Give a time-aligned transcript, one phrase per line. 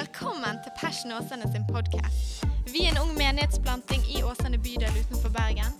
[0.00, 2.44] Velkommen til Passion Åsane sin podkast.
[2.72, 5.74] Vi er en ung menighetsplanting i Åsane bydel utenfor Bergen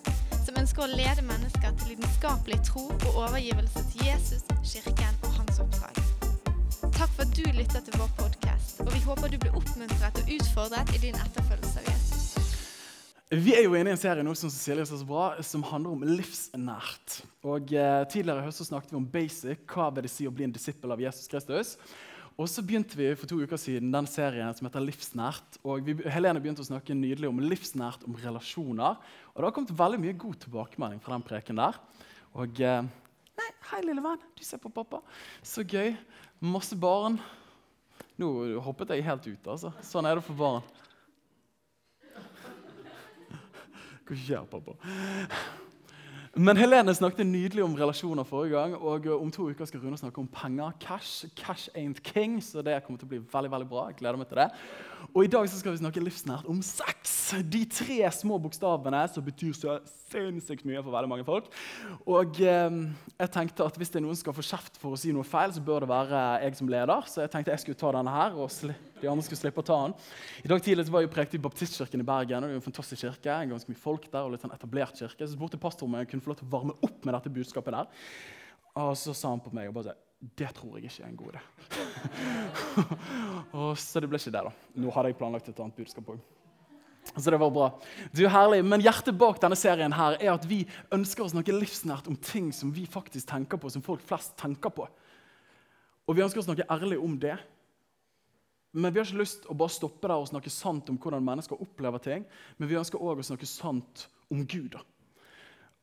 [0.44, 5.62] som ønsker å lede mennesker til lidenskapelig tro og overgivelse til Jesus, kirken og hans
[5.64, 6.02] oppdrag.
[6.98, 10.34] Takk for at du lytter til vår podkast, og vi håper du blir oppmuntret og
[10.36, 12.28] utfordret i din etterfølgelse av Jesus.
[13.40, 16.04] Vi er jo inne i en serie nå som Cecilie så bra, som handler om
[16.18, 17.22] livsnært.
[17.46, 20.34] Og eh, Tidligere i høst så snakket vi om basic, hva vil det si å
[20.34, 21.76] bli en disippel av Jesus Kristus.
[22.38, 25.58] Og så begynte vi for to uker siden den serien som heter Livsnært.
[25.66, 28.96] Og vi, Helene begynte å snakke nydelig om livsnært, om relasjoner.
[29.32, 31.80] Og det har kommet veldig mye god tilbakemelding fra den preken der.
[32.38, 32.88] Og eh,
[33.40, 34.20] Nei, hei, lille venn.
[34.36, 35.00] Du ser på pappa.
[35.42, 35.94] Så gøy.
[36.44, 37.16] Masse barn.
[38.20, 38.28] Nå
[38.64, 39.72] hoppet jeg helt ut, altså.
[39.84, 40.64] Sånn er det for barn.
[44.04, 44.76] Hva skjer, pappa?
[46.34, 48.74] Men Helene snakket nydelig om relasjoner forrige gang.
[48.76, 50.70] Og om to uker skal Rune snakke om penger.
[50.80, 51.26] Cash.
[51.36, 52.38] Cash ain't king.
[52.42, 53.88] Så det kommer til å bli veldig veldig bra.
[53.90, 54.46] Jeg gleder meg til det.
[55.10, 57.14] Og i dag skal vi snakke livsnært om sex.
[57.50, 59.76] De tre små bokstavene som betyr så
[60.10, 61.48] sinnssykt mye for veldig mange folk.
[62.10, 62.78] Og eh,
[63.16, 65.26] jeg tenkte at hvis det er noen som skal få kjeft for å si noe
[65.26, 67.06] feil, så bør det være jeg som leder.
[67.10, 68.50] Så jeg tenkte jeg skulle ta denne her, og
[69.00, 69.96] de andre skulle slippe å ta den.
[70.44, 72.44] I dag tidlig var jeg prekt i Baptistkirken i Bergen.
[72.44, 75.26] og det er en fantastisk kirke, ganske mye folk der, og litt sånn etablert kirke.
[75.26, 77.78] Så spurte pastoren om jeg kunne få lov til å varme opp med dette budskapet
[77.78, 78.06] der.
[78.80, 81.16] Og så sa han på meg og bare sa, det tror jeg ikke er en
[81.16, 81.40] god idé.
[83.80, 84.52] så det ble ikke det, da.
[84.76, 86.20] Nå hadde jeg planlagt et annet budskap òg.
[87.14, 87.68] Så det var bra.
[88.12, 88.60] Du, herlig.
[88.68, 92.50] Men hjertet bak denne serien her er at vi ønsker å snakke livsnært om ting
[92.52, 94.84] som vi faktisk tenker på, som folk flest tenker på.
[96.04, 97.38] Og vi ønsker å snakke ærlig om det.
[98.76, 101.64] Men vi har ikke lyst å bare stoppe der og snakke sant om hvordan mennesker
[101.64, 102.28] opplever ting.
[102.60, 104.76] Men vi ønsker òg å snakke sant om Gud.
[104.76, 104.84] da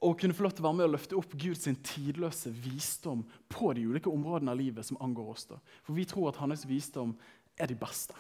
[0.03, 3.71] og kunne få lov til å være med og løfte opp Guds tidløse visdom på
[3.73, 5.47] de ulike områdene av livet som angår oss.
[5.49, 5.57] da.
[5.85, 7.15] For vi tror at hans visdom
[7.57, 8.13] er de beste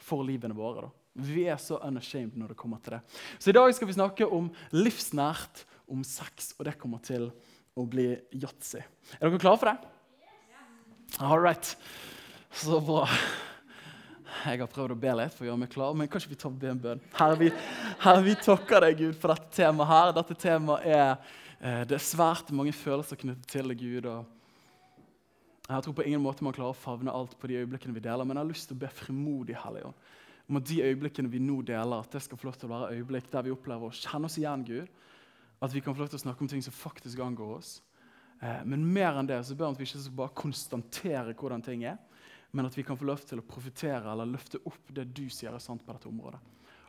[0.00, 0.86] for livene våre.
[0.88, 0.90] da.
[1.14, 3.02] Vi er så unashamed når det kommer til det.
[3.38, 7.28] Så i dag skal vi snakke om livsnært, om sex, og det kommer til
[7.76, 8.80] å bli yatzy.
[9.20, 9.76] Er dere klare for det?
[11.20, 11.76] All right.
[12.56, 13.04] Så bra.
[14.42, 16.54] Jeg har prøvd å be litt for å gjøre meg klar, men kanskje vi tar
[16.58, 17.02] be en bønn?
[17.14, 17.50] Herre, vi,
[18.02, 20.12] herre, vi takker deg, Gud, for dette temaet her.
[20.16, 21.10] Dette temaet er
[21.60, 24.08] eh, Det er svært mange følelser knyttet til deg, Gud.
[24.10, 28.02] og Jeg tror på ingen måte man klarer å favne alt på de øyeblikkene vi
[28.02, 30.10] deler, men jeg har lyst til å be frimodig, Hellige Ånd,
[30.50, 32.96] om at de øyeblikkene vi nå deler, at det skal få lov til å være
[32.96, 35.02] øyeblikk der vi opplever å kjenne oss igjen, Gud.
[35.62, 37.76] At vi kan få lov til å snakke om ting som faktisk angår oss.
[38.42, 42.00] Eh, men mer enn det så bør vi ikke bare konstatere hvordan ting er
[42.52, 45.54] men at vi kan få lov til å profitere eller løfte opp det du sier
[45.54, 46.40] er sant på dette området.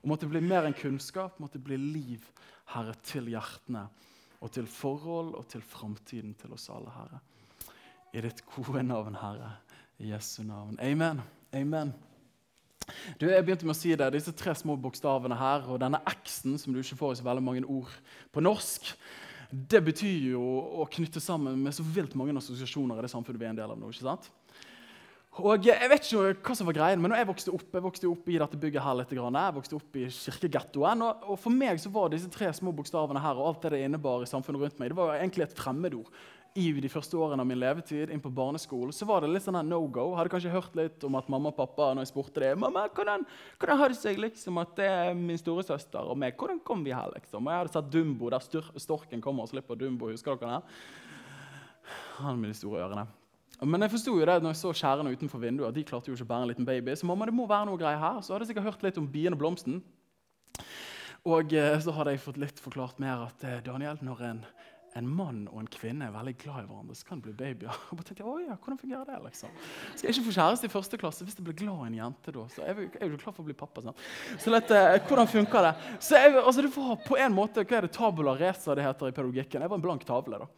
[0.03, 2.25] Og måtte det bli mer enn kunnskap, måtte det bli liv,
[2.73, 3.85] Herre, til hjertene
[4.43, 7.21] og til forhold og til framtiden til oss alle, Herre.
[8.13, 9.53] I ditt gode navn, Herre.
[10.03, 10.75] I Jesu navn.
[10.83, 11.21] Amen.
[11.55, 11.93] Amen.
[13.15, 16.57] Du, jeg begynte med å si det, Disse tre små bokstavene her og denne X-en,
[16.59, 17.91] som du ikke får i så veldig mange ord
[18.35, 18.91] på norsk,
[19.53, 20.43] det betyr jo
[20.81, 23.71] å knytte sammen med så vilt mange assosiasjoner i det samfunnet vi er en del
[23.71, 23.91] av nå.
[23.93, 24.31] ikke sant?
[25.41, 28.27] Og Jeg vet ikke hva som var greien, men jeg vokste opp jeg vokste opp
[28.29, 31.89] i dette bygget her litt, jeg vokste opp i kirkegettoen, og, og, For meg så
[31.89, 34.93] var disse tre små bokstavene her og alt det det innebar i samfunnet rundt meg,
[34.93, 36.11] det var egentlig et fremmedord.
[36.53, 39.57] I de første årene av min levetid, inn på barneskolen, så var det litt sånn
[39.65, 40.11] no go.
[40.11, 42.83] Jeg Hadde kanskje hørt litt om at mamma og pappa når jeg spurte det, mamma,
[42.93, 43.25] hvordan,
[43.57, 46.37] hvordan har det seg liksom at det er min storesøster og meg?
[46.37, 47.09] Hvordan kom vi her?
[47.15, 47.41] liksom?
[47.41, 50.13] Og Jeg hadde sett Dumbo, der storken kommer og slipper Dumbo.
[50.13, 51.97] Husker dere det?
[52.21, 53.09] Han med de store ørene.
[53.61, 56.17] Men jeg forsto jo det når jeg så skjærene utenfor vinduet, at de klarte jo
[56.17, 56.95] ikke å bære en liten baby.
[56.97, 58.19] Så mamma, det må være noe greier her.
[58.25, 59.79] Så hadde jeg sikkert hørt litt om bien og blomsten.
[61.29, 64.41] Og eh, så hadde jeg fått litt forklart mer at eh, Daniel, når en,
[64.99, 67.77] en, mann og en kvinne er veldig glad i hverandre, så kan det bli babyer.
[67.93, 69.53] Og bare tenkte, jeg, ja, hvordan fungerer det liksom?
[69.93, 72.35] Skal jeg ikke få kjæreste i første klasse hvis jeg blir glad i en jente?
[72.35, 72.43] da?
[72.51, 73.85] Så jeg er jo klar for å bli pappa.
[73.85, 74.01] Sånn.
[74.35, 75.75] Så litt, eh, hvordan funker det?
[76.03, 79.13] Så jeg, altså, det var på en måte, Hva er det tabula resa det heter
[79.13, 79.63] i pedagogikken?
[79.63, 80.43] Jeg var en blank tavle.
[80.43, 80.51] da.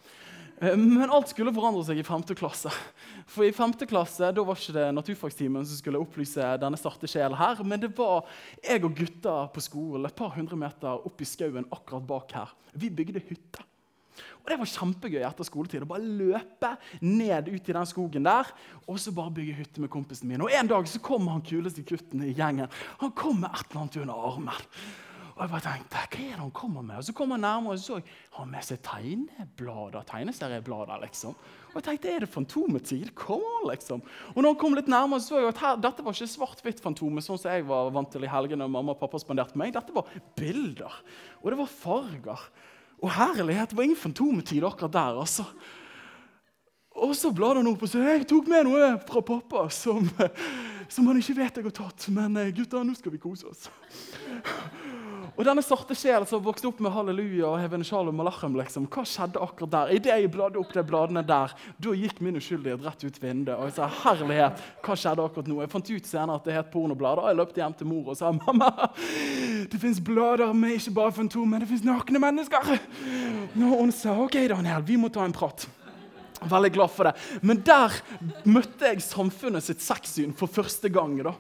[0.62, 2.24] Eh, men alt skulle forandre seg i 5.
[2.38, 2.72] klasse.
[3.28, 3.76] For i 5.
[3.90, 7.92] klasse da var ikke det naturfagstimen som skulle opplyse denne sarte sjel her, men det
[7.98, 8.24] var
[8.64, 12.54] jeg og gutta på skolen et par hundre meter opp i skauen akkurat bak her.
[12.76, 13.64] Vi bygde hytte.
[14.46, 16.70] Og Det var kjempegøy etter skoletid å bare løpe
[17.02, 18.52] ned ut i den skogen der
[18.86, 20.44] og så bare bygge hytte med kompisen min.
[20.46, 22.70] Og En dag så kom han kuleste gutten i gjengen.
[23.02, 24.70] Han kom med et eller annet under armen.
[25.36, 26.96] Og jeg bare tenkte, hva er det han kommer med?
[27.02, 30.06] Og Så kom han nærmere og så har han med seg tegneblader.
[30.08, 31.36] tegneserieblader, liksom.
[31.74, 33.10] Og jeg tenkte, er det Fantometid?
[33.20, 34.02] Kom an, liksom.
[34.32, 37.26] Og når han kom litt nærmere, så jeg at her, dette var ikke svart-hvitt Fantomet,
[37.26, 39.74] sånn som jeg var vant til i helgene mamma og pappa spanderte meg.
[39.76, 40.08] Dette var
[40.40, 41.02] bilder.
[41.44, 42.48] Og det var farger.
[43.04, 45.44] Og herlighet, det var ingen Fantometid akkurat der, altså.
[46.96, 50.08] Og så bladde han opp og sa jeg tok med noe fra pappa som
[50.90, 52.08] som han ikke vet jeg har tatt.
[52.14, 53.68] Men eh, gutta, nå skal vi kose oss.
[55.36, 59.04] Og denne svarte sjelen som vokste opp med halleluja og Heaven Shalom Malachem, liksom, hva
[59.04, 59.90] skjedde akkurat der?
[59.98, 61.52] Idet jeg bladde opp de bladene der,
[61.84, 63.58] da gikk min uskyldighet rett ut vinduet.
[63.58, 65.58] Og jeg sa herlighet, hva skjedde akkurat nå?
[65.66, 67.28] Jeg fant ut senere at det het pornoblader.
[67.28, 68.72] Jeg løpte hjem til mor og sa mamma,
[69.72, 72.72] det fins blader med ikke bare fantom, men det fins nakne mennesker.
[73.60, 75.68] Nå, hun sa OK, Daniel, vi må ta en prat.
[76.46, 77.16] Veldig glad for det.
[77.44, 78.00] Men der
[78.48, 81.18] møtte jeg samfunnet sitt sexsyn for første gang.
[81.28, 81.36] da.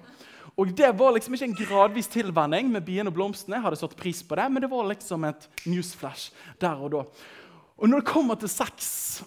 [0.55, 3.59] Og Det var liksom ikke en gradvis tilvenning med bien og blomstene.
[3.59, 6.31] Hadde satt pris på det, men det var liksom et newsflash
[6.61, 7.01] der og da.
[7.75, 9.23] Og når det kommer til sex,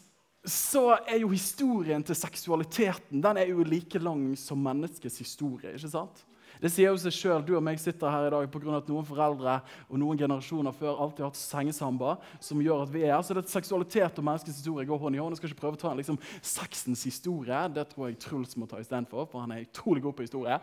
[0.48, 5.74] så er jo historien til seksualiteten den er jo like lang som menneskets historie.
[5.74, 6.24] ikke sant?
[6.62, 7.44] Det sier jo seg sjøl.
[7.46, 8.76] Du og meg sitter her i dag pga.
[8.78, 12.16] at noen foreldre og noen generasjoner før alltid har hatt sengesamba.
[12.40, 13.20] som gjør at vi er.
[13.22, 15.32] Så det er seksualitet og menneskets historie går hånd i hånd.
[15.32, 17.68] Jeg skal ikke prøve å ta en liksom, sexens historie.
[17.74, 20.58] Det tror jeg Truls må ta istedenfor, for han er utrolig god på historie.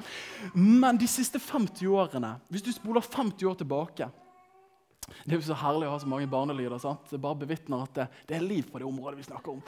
[0.53, 4.09] Men de siste 50 årene, hvis du spoler 50 år tilbake
[5.06, 6.80] det er jo så herlig å ha så mange barnelyder.
[6.81, 7.06] sant?
[7.12, 9.62] Det bare bevitner at det, det, er liv på det området vi snakker om.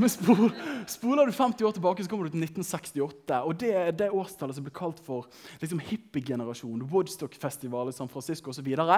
[0.00, 0.50] Men spol,
[0.90, 3.40] spoler du 50 år tilbake, så kommer du til 1968.
[3.40, 5.30] og Det er det årstallet som ble kalt for
[5.62, 6.84] liksom, hippiegenerasjon.
[6.92, 8.68] Woodstock-festival i San Francisco osv.
[8.76, 8.94] Og,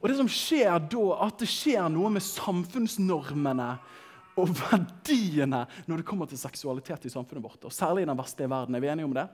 [0.00, 3.70] og det som skjer da, at det skjer noe med samfunnsnormene
[4.42, 7.62] og verdiene når det kommer til seksualitet i samfunnet vårt.
[7.62, 8.74] og Særlig i den vestlige verden.
[8.74, 9.28] Er vi enige om det?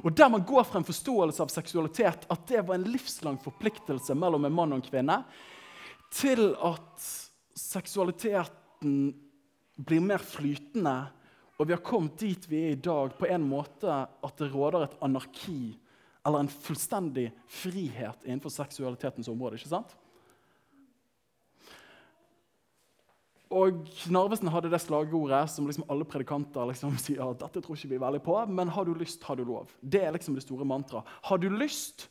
[0.00, 4.14] Og Der man går fra en forståelse av seksualitet, at det var en livslang forpliktelse
[4.14, 5.18] mellom en mann og en kvinne,
[6.12, 7.08] til at
[7.56, 9.12] seksualiteten
[9.76, 10.96] blir mer flytende,
[11.58, 14.86] og vi har kommet dit vi er i dag, på en måte at det råder
[14.86, 15.74] et anarki
[16.26, 19.58] eller en fullstendig frihet innenfor seksualitetens område.
[19.58, 19.96] ikke sant?
[23.52, 27.92] Og Narvesen hadde det slagordet som liksom alle predikanter liksom sier at dette tror ikke
[27.94, 29.72] vi veldig på, men har du lyst, har du lov.
[29.80, 31.08] Det er liksom det store mantraet.
[31.28, 32.08] Har du lyst,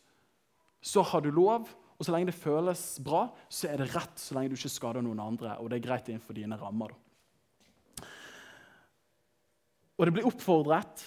[0.81, 1.69] så har du lov.
[2.01, 5.03] Og så lenge det føles bra, så er det rett så lenge du ikke skader
[5.05, 5.53] noen andre.
[5.61, 6.95] Og det er greit innenfor dine rammer.
[6.95, 8.07] Da.
[10.01, 11.03] Og det blir oppfordret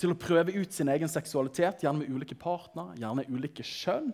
[0.00, 4.10] til å prøve ut sin egen seksualitet, gjerne med ulike partner, gjerne ulike kjønn.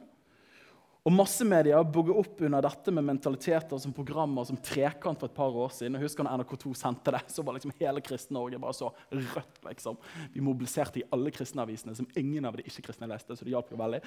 [1.07, 5.55] Og Massemedia bygger opp under dette med mentaliteter som programmer som Trekant for et par
[5.55, 5.95] år siden.
[5.95, 9.61] Jeg husker når NRK2 sendte det, så var liksom hele Kristen-Norge bare så rødt.
[9.69, 10.01] liksom.
[10.35, 13.37] Vi mobiliserte i alle kristenavisene, som ingen av de ikke-kristne leste.
[13.39, 14.03] så det hjalp jo veldig.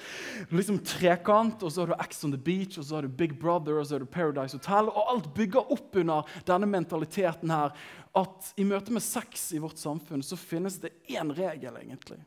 [0.52, 3.32] Liksom Trekant, og så har du X on the Beach, og så har du Big
[3.40, 4.92] Brother og så har du Paradise Hotel.
[4.92, 7.72] Og alt bygger opp under denne mentaliteten her
[8.20, 12.20] at i møte med sex i vårt samfunn så finnes det én regel, egentlig.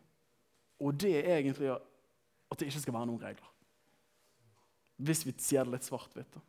[0.82, 3.53] Og det er egentlig at det ikke skal være noen regler.
[5.04, 6.40] Hvis vi sier det litt svart-hvitt.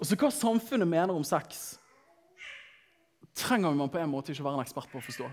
[0.00, 1.78] Og så Hva samfunnet mener om sex,
[3.36, 5.28] trenger man på en måte ikke være en ekspert på å forstå.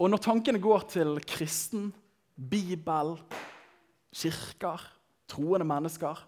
[0.00, 1.90] Og Når tankene går til kristen,
[2.36, 3.14] Bibel,
[4.12, 4.82] kirker,
[5.28, 6.18] troende mennesker,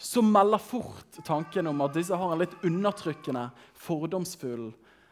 [0.00, 4.70] så melder fort tanken om at disse har en litt undertrykkende, fordomsfull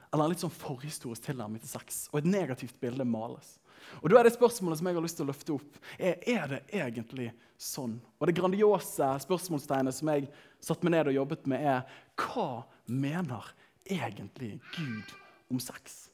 [0.08, 2.06] eller en litt sånn forhistorisk tilnærming til sex.
[2.10, 3.58] Og et negativt bilde males.
[4.02, 6.50] Og da er det spørsmålet som jeg har lyst til å løfte opp, er, er
[6.52, 7.96] det egentlig sånn.
[8.18, 10.28] Og det grandiose spørsmålstegnet som jeg
[10.64, 13.50] satt meg ned og jobbet med, er hva mener
[13.88, 15.16] egentlig Gud
[15.52, 16.06] om sex?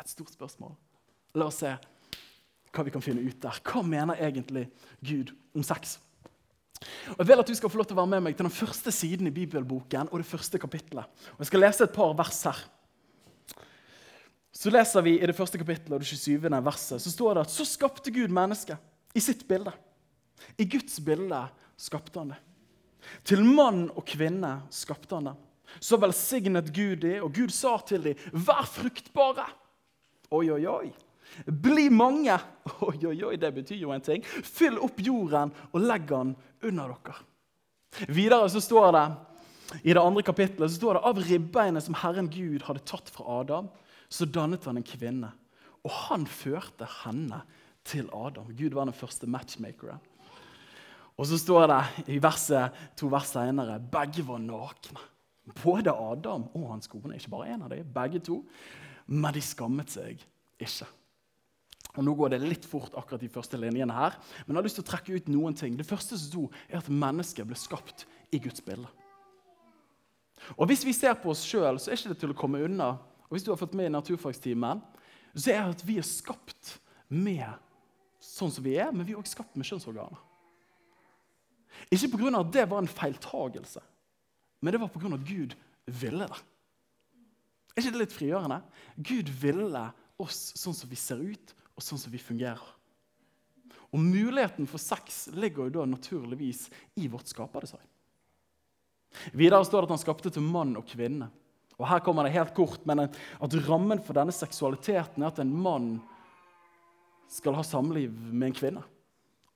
[0.00, 0.74] Et stort spørsmål.
[1.38, 1.72] La oss se
[2.72, 3.60] hva vi kan finne ut der.
[3.68, 4.66] Hva mener egentlig
[5.04, 5.98] Gud om sex?
[7.12, 8.54] Og Jeg vil at du skal få lov til å være med meg til den
[8.54, 11.06] første siden i bibelboken og det første kapittelet.
[11.36, 12.62] Og Jeg skal lese et par vers her.
[14.62, 16.38] Så leser vi i det første kapittelet det 27.
[16.62, 18.78] verset, så står det at så skapte Gud mennesket
[19.18, 19.72] i sitt bilde.
[20.54, 21.40] I Guds bilde
[21.80, 22.38] skapte han det.
[23.26, 25.34] Til mann og kvinne skapte han det.
[25.82, 29.48] Så velsignet Gud det, og Gud sa til dem, vær fruktbare.
[30.30, 30.92] Oi, oi, oi.
[31.46, 32.36] Bli mange.
[32.86, 34.22] Oi, oi, oi, det betyr jo en ting.
[34.22, 36.34] Fyll opp jorden og legg den
[36.68, 37.14] under dere.
[38.12, 39.06] Videre så står det
[39.80, 43.40] i det andre kapittelet så står det av ribbeinet som Herren Gud hadde tatt fra
[43.40, 43.70] Adam,
[44.12, 45.32] så dannet han en kvinne.
[45.82, 47.40] Og han førte henne
[47.88, 48.50] til Adam.
[48.54, 50.02] Gud var den første matchmakeren.
[51.16, 51.80] Og så står det
[52.14, 55.02] i verset, to vers senere begge var nakne.
[55.62, 57.16] Både Adam og hans kone.
[57.18, 58.40] Ikke bare én av dem, begge to.
[59.06, 60.22] Men de skammet seg
[60.62, 60.88] ikke.
[61.92, 64.14] Og Nå går det litt fort, akkurat de første linjene her,
[64.46, 65.74] men jeg har lyst til å trekke ut noen ting.
[65.76, 68.88] Det første som sto, er at mennesket ble skapt i Guds bilde.
[70.56, 72.94] Og Hvis vi ser på oss sjøl, er ikke til å komme unna
[73.32, 74.82] og hvis du har fått med i naturfagstimen,
[75.32, 76.74] så er det at vi er skapt
[77.08, 77.48] med
[78.20, 80.20] sånn som vi er, men vi er også skapt med kjønnsorganer.
[81.88, 82.34] Ikke pga.
[82.42, 83.80] at det var en feiltagelse,
[84.60, 85.14] men det var pga.
[85.16, 86.42] at Gud ville det.
[87.72, 88.60] Er ikke det litt frigjørende?
[89.00, 89.86] Gud ville
[90.20, 92.68] oss sånn som vi ser ut, og sånn som vi fungerer.
[93.96, 96.66] Og muligheten for sex ligger jo da naturligvis
[97.00, 97.88] i vårt skaperdesign.
[99.32, 101.32] Videre står det at han skapte til mann og kvinne.
[101.82, 105.50] Og her kommer det helt kort, men at rammen for denne seksualiteten er at en
[105.50, 105.92] mann
[107.32, 108.82] skal ha samliv med en kvinne.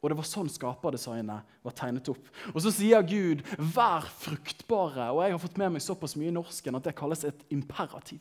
[0.02, 2.28] Og det var sånn skaperdesignet var tegnet opp.
[2.52, 5.10] Og så sier Gud 'vær fruktbare'.
[5.10, 8.20] Og jeg har fått med meg såpass mye i norsken at det kalles et imperativ.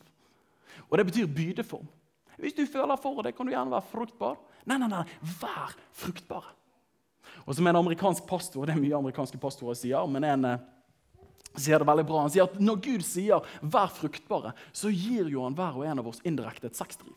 [0.90, 1.86] Og det betyr bydeform.
[2.38, 4.36] Hvis du føler for det, kan du gjerne være fruktbar.
[4.66, 6.52] Nei, nei, nei, vær fruktbare.
[7.46, 10.58] Og som en amerikansk pastor, det er mye amerikanske pastorer sier, men en eh,
[11.60, 12.24] sier det veldig bra.
[12.24, 15.98] Han sier at når Gud sier 'vær fruktbare', så gir jo han hver og en
[15.98, 17.14] av oss indirekte et sexdriv.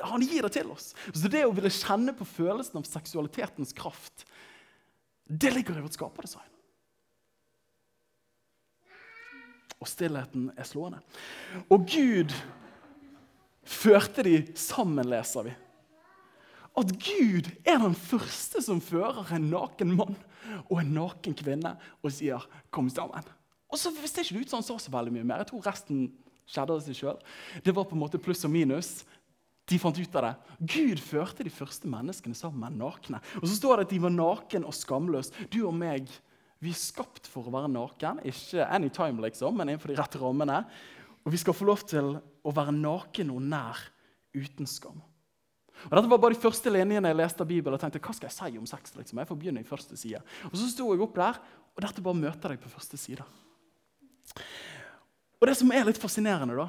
[0.00, 0.94] Han gir det til oss.
[1.12, 4.24] Så det å ville kjenne på følelsen av seksualitetens kraft,
[5.28, 6.48] det ligger i vårt skaperdesign.
[9.82, 11.00] Og stillheten er slående.
[11.70, 12.34] Og Gud
[13.66, 15.54] førte de sammen, leser vi.
[16.78, 20.16] At Gud er den første som fører en naken mann
[20.68, 23.28] og en naken kvinne og sier 'kom sammen'.
[23.72, 25.38] Og så ser ikke det ut som han sa så veldig mye mer.
[25.38, 26.12] Jeg tror resten
[26.46, 27.18] skjedde av seg sjøl.
[27.64, 29.04] Det var på en måte pluss og minus.
[29.66, 30.34] De fant ut av det.
[30.60, 33.20] Gud førte de første menneskene sammen nakne.
[33.40, 35.32] Og så står det at de var naken og skamløse.
[35.50, 36.08] Du og meg
[36.62, 38.20] vi er skapt for å være naken.
[38.28, 40.60] Ikke anytime, liksom, men innenfor de rette rammene.
[41.26, 43.80] Og vi skal få lov til å være naken og nær
[44.36, 45.00] uten skam.
[45.88, 47.74] Og Dette var bare de første linjene jeg leste av Bibelen.
[47.74, 48.94] og tenkte, hva skal Jeg si om sex?
[48.96, 49.18] Liksom?
[49.18, 50.22] Jeg får begynne i første side.
[50.50, 51.40] Og Så sto jeg opp der,
[51.74, 53.24] og dette bare møter deg på første side.
[55.40, 56.68] Og Det som er litt fascinerende, da,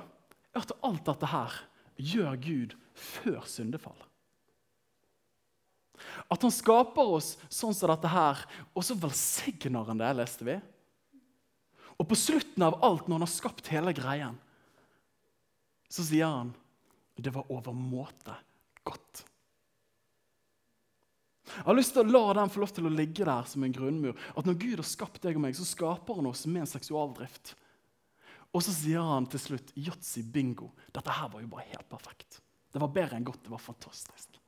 [0.53, 1.53] er at alt dette her
[1.97, 3.99] gjør Gud før syndefall.
[6.31, 8.41] At han skaper oss sånn som dette her,
[8.73, 10.57] og så velsigner han det, leste vi.
[11.99, 14.39] Og på slutten av alt, når han har skapt hele greien,
[15.93, 16.53] så sier han
[17.21, 18.33] det var overmåte
[18.87, 19.23] godt.
[21.53, 23.75] Jeg har lyst til å la den få lov til å ligge der som en
[23.75, 24.17] grunnmur.
[24.33, 27.53] At når Gud har skapt deg og meg, så skaper han oss med en seksualdrift.
[28.53, 30.71] Og så sier han til slutt yatzy bingo.
[30.93, 32.39] Dette her var jo bare helt perfekt.
[32.73, 33.43] Det var bedre enn godt.
[33.45, 34.39] Det var fantastisk.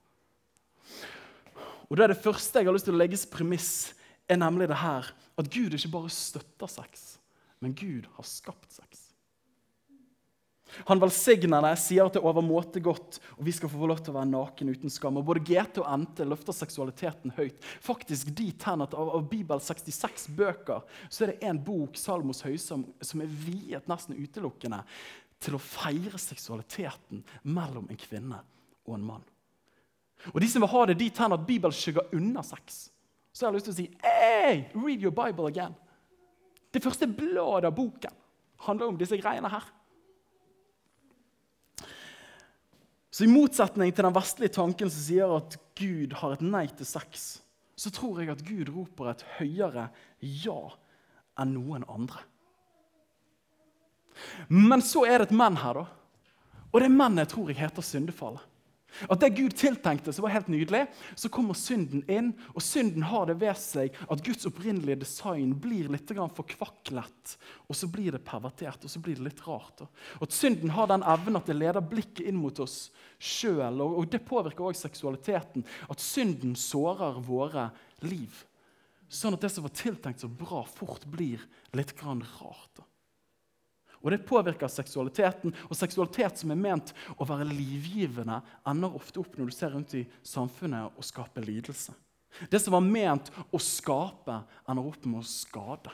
[1.85, 3.71] Og det, er det første jeg har lyst til å legge som premiss,
[4.25, 7.03] er nemlig det her at Gud ikke bare støtter sex,
[7.61, 9.04] men Gud har skapt sex.
[10.89, 14.13] Han velsigner det, sier at det er overmåte godt, og vi skal få lov til
[14.13, 15.19] å være naken uten skam.
[15.19, 17.59] Og Både GT og NT løfter seksualiteten høyt.
[17.83, 22.43] Faktisk dit hen at Av, av Bibels 66 bøker så er det en bok, Salmos
[22.45, 24.81] høysam, som er viet nesten utelukkende
[25.43, 28.41] til å feire seksualiteten mellom en kvinne
[28.85, 29.25] og en mann.
[30.33, 32.85] Og De som vil ha det dit hen at Bibelen skygger unna sex,
[33.35, 35.75] så har jeg lyst til å si hey, read your Bible again.
[36.71, 38.15] Det første bladet av boken
[38.65, 39.67] handler om disse greiene her.
[43.15, 46.87] Så I motsetning til den vestlige tanken som sier at Gud har et nei til
[46.89, 47.21] sex,
[47.79, 49.85] så tror jeg at Gud roper et høyere
[50.19, 50.57] ja
[51.39, 52.25] enn noen andre.
[54.51, 55.85] Men så er det et menn her, da.
[56.75, 58.43] Og det mennet tror jeg heter syndefallet.
[59.09, 60.85] At det Gud tiltenkte, som var helt nydelig,
[61.19, 62.31] så kommer synden inn.
[62.53, 67.35] Og synden har det ved seg at Guds opprinnelige design blir litt forkvaklet.
[67.67, 69.85] Og så blir det pervertert, og så blir det litt rart.
[70.19, 73.81] Og at Synden har den evnen at det leder blikket inn mot oss sjøl.
[73.83, 75.65] Og, det påvirker òg seksualiteten.
[75.91, 77.69] At synden sårer våre
[78.05, 78.43] liv.
[79.11, 81.43] Sånn at det som var tiltenkt så bra, fort blir
[81.77, 82.85] litt rart.
[84.03, 89.37] Og Det påvirker seksualiteten, og seksualitet som er ment å være livgivende, ender ofte opp
[89.37, 91.95] når du ser rundt i samfunnet og skaper lidelse.
[92.51, 95.93] Det som var ment å skape, ender opp med å skade.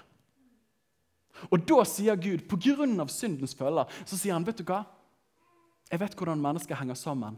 [1.50, 3.08] Og da sier Gud, pga.
[3.08, 4.84] syndens følger, så sier han, vet du hva?
[5.92, 7.38] Jeg vet hvordan mennesker henger sammen.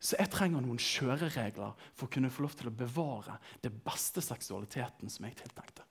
[0.00, 4.22] Så jeg trenger noen kjøreregler for å kunne få lov til å bevare det beste
[4.24, 5.84] seksualiteten som jeg tiltenkte.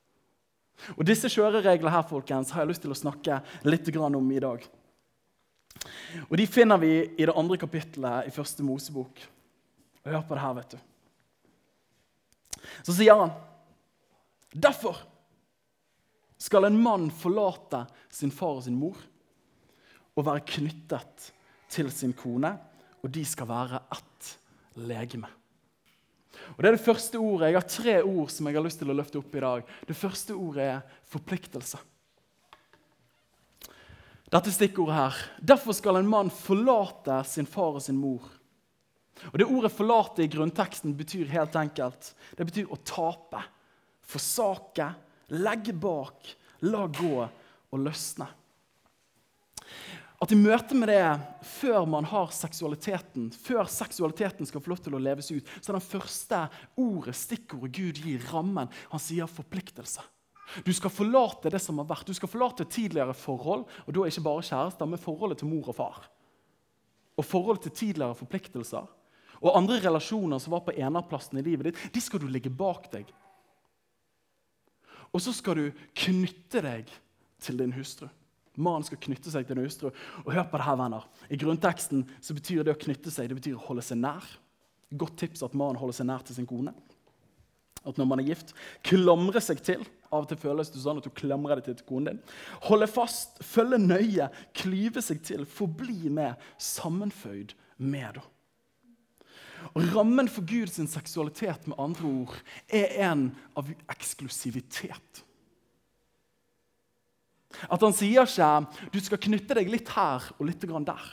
[0.95, 4.65] Og Disse kjørereglene her, folkens, har jeg lyst til å snakke litt om i dag.
[6.29, 9.21] Og De finner vi i det andre kapittelet i første Mosebok.
[10.03, 10.79] Og Hør på det her, vet du.
[12.83, 13.35] Så sier han
[14.49, 14.97] Derfor
[16.41, 18.97] skal en mann forlate sin far og sin mor
[20.17, 21.29] og være knyttet
[21.69, 22.49] til sin kone,
[22.99, 24.31] og de skal være ett
[24.89, 25.29] legeme.
[26.55, 27.51] Og Det er det første ordet.
[27.51, 29.71] Jeg har tre ord som jeg har lyst til å løfte opp i dag.
[29.87, 31.79] Det første ordet er forpliktelse.
[34.29, 35.21] Dette stikkordet her.
[35.41, 38.21] Derfor skal en mann forlate sin far og sin mor.
[39.33, 43.43] Og Det ordet 'forlate' i grunnteksten betyr helt enkelt Det betyr å tape,
[44.01, 44.93] forsake,
[45.29, 47.29] legge bak, la gå
[47.71, 48.27] og løsne.
[50.19, 51.03] At i møte med det,
[51.47, 55.77] før man har seksualiteten, før seksualiteten skal få lov til å leves ut, så er
[55.77, 56.41] den første
[56.75, 60.03] ordet, stikkordet Gud gir, rammen, han sier forpliktelse.
[60.65, 62.09] Du skal forlate det som har vært.
[62.09, 65.77] Du skal forlate tidligere forhold, og da ikke bare kjærester, men forholdet til mor og
[65.77, 66.03] far.
[67.19, 68.91] Og forholdet til tidligere forpliktelser.
[69.39, 72.89] Og andre relasjoner som var på enerplassen i livet ditt, de skal du ligge bak
[72.91, 73.07] deg.
[75.13, 76.89] Og så skal du knytte deg
[77.39, 78.09] til din hustru.
[78.59, 79.89] Mannen skal knytte seg til en hustru.
[80.25, 81.07] Og hør på det her, venner.
[81.31, 84.25] I grunnteksten så betyr det å knytte seg det betyr å holde seg nær.
[84.99, 86.73] Godt tips at mannen holder seg nær til sin kone.
[87.87, 88.51] At når man er gift,
[88.85, 89.85] klamre seg til.
[90.09, 92.19] Av og til føles det sånn at du klamrer deg til konen din.
[92.65, 98.19] Holde fast, følge nøye, klyve seg til, forbli med, sammenføyd med.
[98.19, 98.25] da.
[99.75, 102.37] Og Rammen for Guds seksualitet med andre ord,
[102.67, 105.23] er en av eksklusivitet.
[107.69, 111.07] At han sier ikke du skal knytte deg litt her og litt der.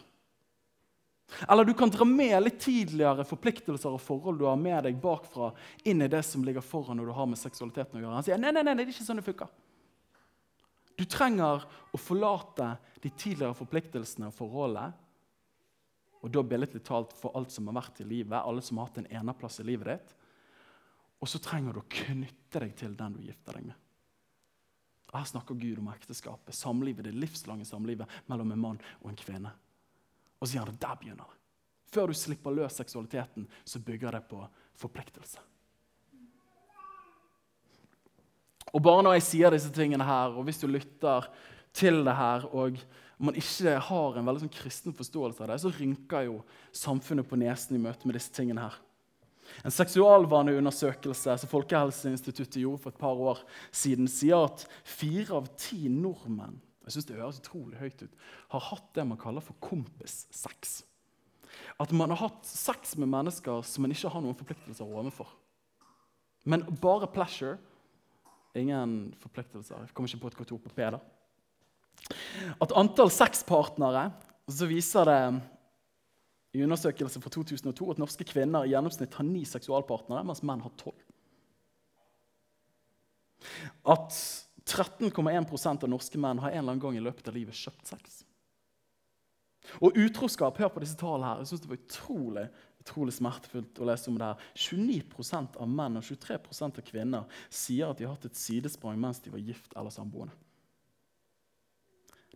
[1.49, 5.51] Eller du kan dra med litt tidligere forpliktelser og forhold du har med deg bakfra,
[5.85, 8.19] inn i det som ligger foran når du har med seksualiteten å gjøre.
[8.19, 9.51] Han sier nei, nei, nei, det er ikke sånn det funker.
[10.97, 12.71] Du trenger å forlate
[13.03, 15.03] de tidligere forpliktelsene og forholdet.
[16.25, 19.03] Og da billedlig talt for alt som har vært i livet, alle som har hatt
[19.03, 20.15] en eneplass i livet ditt.
[21.21, 23.83] Og så trenger du å knytte deg til den du gifter deg med.
[25.15, 29.53] Her snakker Gud om ekteskapet, samlivet, det livslange samlivet mellom en mann og en kvinne.
[30.37, 31.43] Og så sier han at der begynner det.
[31.95, 34.43] Før du slipper løs seksualiteten, så bygger det på
[34.77, 35.41] forpliktelse.
[38.75, 41.29] Og bare når jeg sier disse tingene her, og hvis du lytter
[41.77, 42.77] til det her, og
[43.17, 46.41] man ikke har en veldig sånn kristen forståelse av det, så rynker jo
[46.75, 48.77] samfunnet på nesen i møte med disse tingene her.
[49.65, 55.87] En seksualvaneundersøkelse som Folkehelseinstituttet gjorde for et par år siden, sier at fire av ti
[55.93, 58.13] nordmenn jeg synes det høres utrolig høyt ut,
[58.55, 60.77] har hatt det man kaller for kompissex.
[61.83, 65.33] At man har hatt sex med mennesker som man ikke har noen forpliktelser overfor.
[66.47, 67.59] Men bare pleasure.
[68.57, 69.83] Ingen forpliktelser.
[69.83, 70.87] Jeg kommer ikke på et kontor på P.
[70.95, 71.03] da.
[72.63, 74.07] At antall sexpartnere
[74.47, 75.21] så viser det
[76.57, 80.73] i undersøkelse fra 2002 at norske kvinner i gjennomsnitt har ni seksualpartnere, mens menn har
[80.81, 81.03] tolv.
[83.87, 84.17] At
[84.67, 88.23] 13,1% av norske menn har en eller annen gang i løpet av livet kjøpt sex.
[89.83, 91.43] Og utroskap Hør på disse tallene her.
[91.43, 92.47] Jeg synes Det var utrolig,
[92.83, 94.49] utrolig smertefullt å lese om det her.
[94.55, 99.21] 29% av menn og 23% av kvinner sier at de har hatt et sidesprang mens
[99.23, 100.35] de var gift eller samboende.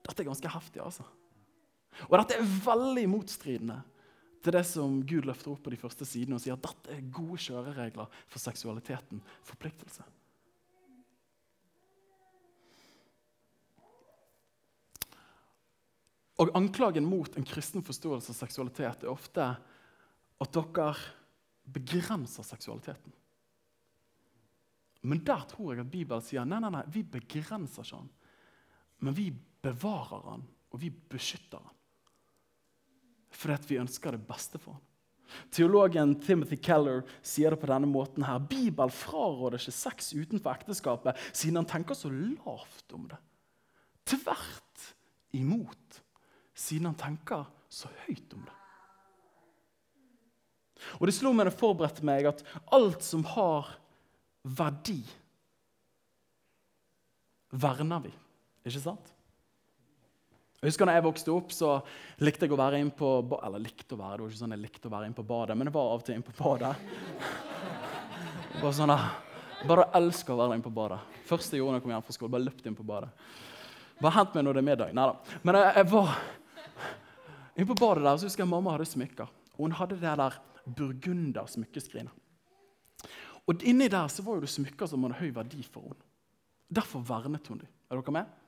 [0.00, 1.04] Dette er ganske heftig, altså.
[2.08, 3.80] Og dette er veldig motstridende
[4.40, 7.12] til det som Gud løfter opp på de første sidene og sier at dette er
[7.12, 9.20] gode kjøreregler for seksualiteten.
[9.44, 10.06] Forpliktelse.
[16.40, 19.48] Og Anklagen mot en kristen forståelse av seksualitet er ofte
[20.40, 20.94] at dere
[21.70, 23.12] begrenser seksualiteten.
[25.04, 28.08] Men der tror jeg at Bibelen sier nei, nei, nei, vi begrenser ikke den.
[29.04, 29.28] Men vi
[29.64, 31.79] bevarer den, og vi beskytter den
[33.30, 34.86] fordi vi ønsker det beste for ham.
[35.54, 38.40] Teologen Timothy Keller sier det på denne måten her.
[38.42, 43.18] Bibelen fraråder ikke sex utenfor ekteskapet siden han tenker så lavt om det.
[44.10, 44.88] Tvert
[45.38, 46.00] imot,
[46.54, 48.56] siden han tenker så høyt om det.
[50.98, 53.68] Og Det slo meg da jeg forberedte meg, at alt som har
[54.42, 55.02] verdi,
[57.50, 58.12] verner vi.
[58.64, 59.12] Ikke sant?
[60.60, 61.68] Jeg husker når jeg vokste opp, så
[62.20, 63.08] likte jeg å være inn på
[63.40, 65.56] Eller likte å være, det var ikke sånn jeg likte å være inn på badet,
[65.56, 66.74] men jeg var av og til inn på badet.
[68.60, 68.92] Bare sånn
[69.68, 70.98] bare elsker å være inn på badet.
[71.28, 73.08] Første jeg gjorde når jeg kom hjem fra skole, bare løpte inn på badet.
[74.00, 74.92] Bare hent meg når det er middag.
[74.96, 75.38] Neida.
[75.44, 76.12] Men jeg, jeg var
[77.56, 79.32] inne på badet der, så husker jeg mamma hadde smykker.
[79.56, 83.08] Og hun hadde det der burgunder smykkeskrinet.
[83.48, 86.04] Og inni der så var jo det smykker som hadde høy verdi for henne.
[86.70, 87.72] Derfor vernet hun dem.
[87.90, 88.39] Er dere med?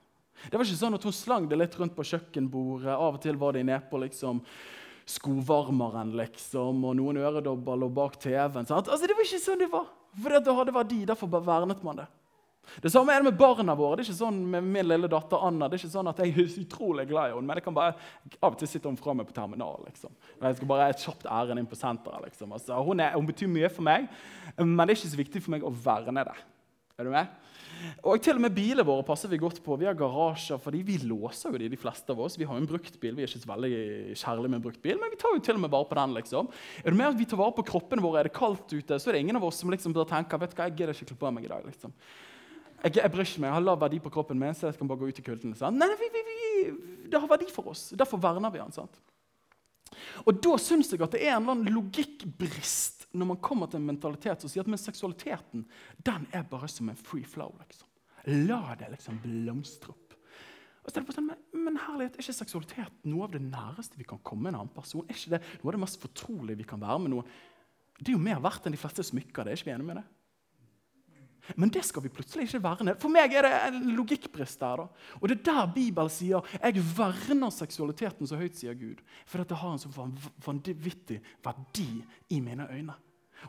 [0.49, 2.93] Det var ikke sånn at Hun slang det litt rundt på kjøkkenbordet.
[2.95, 4.41] Av og til var de nede på liksom,
[5.09, 8.67] skovarmeren, liksom, og noen øredobber lå bak TV-en.
[8.67, 9.87] Altså, det var ikke sånn det var.
[10.13, 12.09] For det hadde verdi, derfor vernet man det.
[12.83, 13.99] Det samme er det med barna våre.
[13.99, 15.67] Det er ikke sånn med min lille datter Anna.
[15.69, 17.97] Det er ikke sånn at Jeg er utrolig glad i henne, men jeg kan bare
[18.39, 19.89] av og til sitte hun fra meg på terminalen.
[19.89, 20.15] liksom.
[20.41, 22.23] Jeg skal bare et kjapt ærend inn på senteret.
[22.29, 22.55] liksom.
[22.55, 24.07] Altså, hun, er, hun betyr mye for meg,
[24.57, 26.39] men det er ikke så viktig for meg å verne det.
[26.99, 27.35] Er du med?
[28.03, 29.77] Og til og med Bilene våre passer vi godt på.
[29.81, 32.39] Vi har garasjer, fordi vi låser jo de, de fleste av oss.
[32.39, 33.15] Vi har jo en brukt bil.
[33.17, 33.73] Vi er ikke så veldig
[34.19, 36.17] kjærlige med en brukt bil, men vi tar jo til og med vare på den.
[36.19, 36.51] liksom.
[36.83, 38.23] Er det med at vi tar vare på kroppene våre?
[38.23, 40.55] Er det kaldt ute, så er det ingen av oss som liksom bør tenke vet
[40.55, 41.67] du hva, jeg gidder ikke kle på meg i dag.
[41.69, 41.95] liksom.
[42.83, 44.91] Jeg, jeg bryr ikke meg, jeg har lav verdi på kroppen min, så jeg kan
[44.91, 45.55] bare gå ut i kulden.
[45.55, 45.79] Liksom.
[45.79, 47.91] Nei, vi, vi, vi, det har verdi for oss.
[47.99, 48.75] Derfor verner vi den.
[48.75, 48.99] sant?
[50.27, 53.81] Og Da syns jeg at det er en eller annen logikkbrist når man kommer til
[53.81, 55.67] en mentalitet som sier at men seksualiteten
[56.07, 57.55] den er bare som en free flow.
[57.61, 57.89] liksom.
[58.47, 60.17] La det liksom blomstre opp.
[60.83, 63.43] Og så er det bare sånn, men, men herlighet, Er ikke seksualitet noe av det
[63.45, 65.05] næreste vi kan komme en annen person?
[65.07, 67.27] Er ikke det noe av det mest fortrolige vi kan være med noe?
[68.01, 69.45] Det er jo mer verdt enn de fleste smykker.
[69.45, 70.07] det er ikke vi enige med det?
[71.57, 72.95] Men det skal vi plutselig ikke verne.
[73.03, 74.85] For meg er det en logikkbrist der.
[74.85, 75.15] da.
[75.21, 79.03] Og det er der Bibelen sier jeg verner seksualiteten så høyt, sier Gud.
[79.27, 79.91] For det har en så
[80.47, 81.89] vanvittig verdi
[82.31, 82.95] i mine øyne.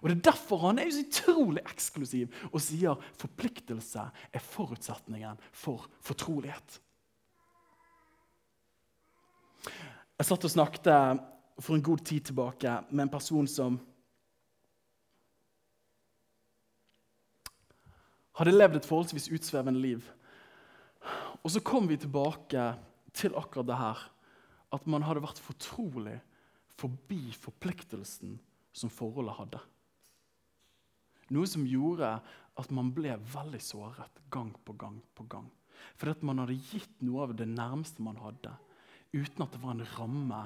[0.02, 5.86] Og Det er derfor han er så utrolig eksklusiv og sier forpliktelse er forutsetningen for
[6.02, 6.80] fortrolighet.
[10.18, 10.90] Jeg satt og snakket
[11.62, 13.78] for en god tid tilbake med en person som
[18.40, 20.06] hadde levd et forholdsvis utsvevende liv.
[21.44, 22.72] Og så kom vi tilbake
[23.14, 24.04] til akkurat det her.
[24.74, 26.18] At man hadde vært fortrolig
[26.80, 28.40] forbi forpliktelsen
[28.74, 29.62] som forholdet hadde.
[31.34, 32.16] Noe som gjorde
[32.60, 35.48] at man ble veldig såret gang på gang på gang.
[35.98, 38.52] Fordi at man hadde gitt noe av det nærmeste man hadde,
[39.14, 40.42] uten at det var en ramme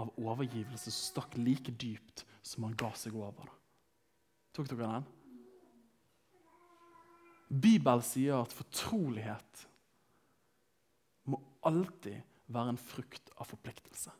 [0.00, 3.50] av overgivelse som stakk like dypt som man ga seg over.
[4.54, 5.06] Tok dere den?
[7.54, 9.64] Bibelen sier at fortrolighet
[11.30, 12.18] må alltid
[12.52, 14.12] være en frukt av forpliktelse.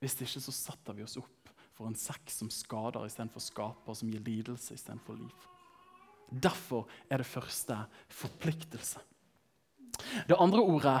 [0.00, 4.10] Hvis ikke så setter vi oss opp for en sekk som skader istedenfor skaper, som
[4.12, 5.46] gir lidelse istedenfor liv.
[6.30, 7.78] Derfor er det første
[8.12, 9.00] forpliktelse.
[10.28, 10.96] Det andre ordet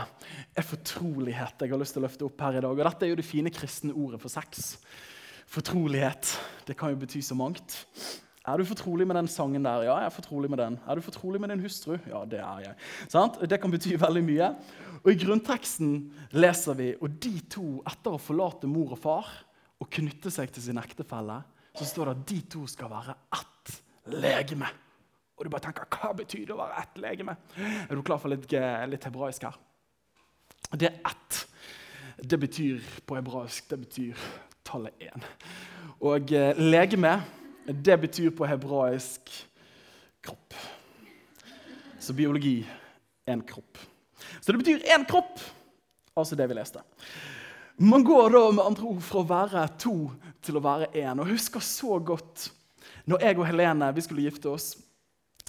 [0.56, 1.60] er fortrolighet.
[1.60, 2.72] jeg har lyst til å løfte opp her i dag.
[2.72, 4.78] Og Dette er jo det fine kristne ordet for sex.
[5.50, 6.34] Fortrolighet.
[6.66, 7.78] Det kan jo bety så mangt.
[8.48, 9.82] Er du fortrolig med den sangen der?
[9.84, 10.78] Ja, jeg er fortrolig med den.
[10.88, 11.98] Er du fortrolig med din hustru?
[12.08, 12.74] Ja, det er jeg.
[13.12, 13.36] Sant?
[13.50, 14.48] Det kan bety veldig mye.
[15.02, 15.90] Og I grunnteksten
[16.32, 19.28] leser vi og de to, etter å forlate mor og far
[19.80, 21.40] og knytte seg til sin ektefelle,
[21.76, 23.74] så står det at de to skal være ett
[24.20, 24.68] legeme.
[25.36, 27.36] Og du bare tenker, Hva betyr det å være ett legeme?
[27.88, 28.48] Er du klar for litt,
[28.92, 29.56] litt hebraisk her?
[30.72, 31.42] Det er ett.
[32.20, 34.24] Det betyr på hebraisk det betyr
[34.64, 35.28] tallet én.
[36.04, 37.14] Og eh, legeme
[37.74, 39.32] det betyr på hebraisk
[40.24, 40.54] kropp.
[42.00, 42.66] Så biologi
[43.26, 43.78] en kropp.
[44.40, 45.40] Så det betyr én kropp,
[46.16, 46.82] altså det vi leste.
[47.80, 49.94] Man går da med andre ord fra å være to
[50.44, 51.16] til å være én.
[51.16, 52.50] Og jeg husker så godt
[53.08, 54.74] når jeg og Helene vi skulle gifte oss.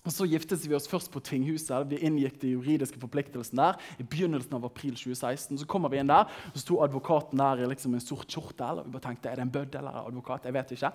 [0.01, 1.89] Og Så giftet vi oss først på tinghuset.
[1.91, 3.75] Vi inngikk de juridiske forpliktelsene der.
[3.99, 5.59] i begynnelsen av april 2016.
[5.59, 8.79] Så kommer vi inn der, og så sto advokaten der i liksom en sort kjortel.
[8.79, 10.45] og vi bare tenkte, Er det en bødd eller advokat?
[10.45, 10.91] Jeg vet ikke.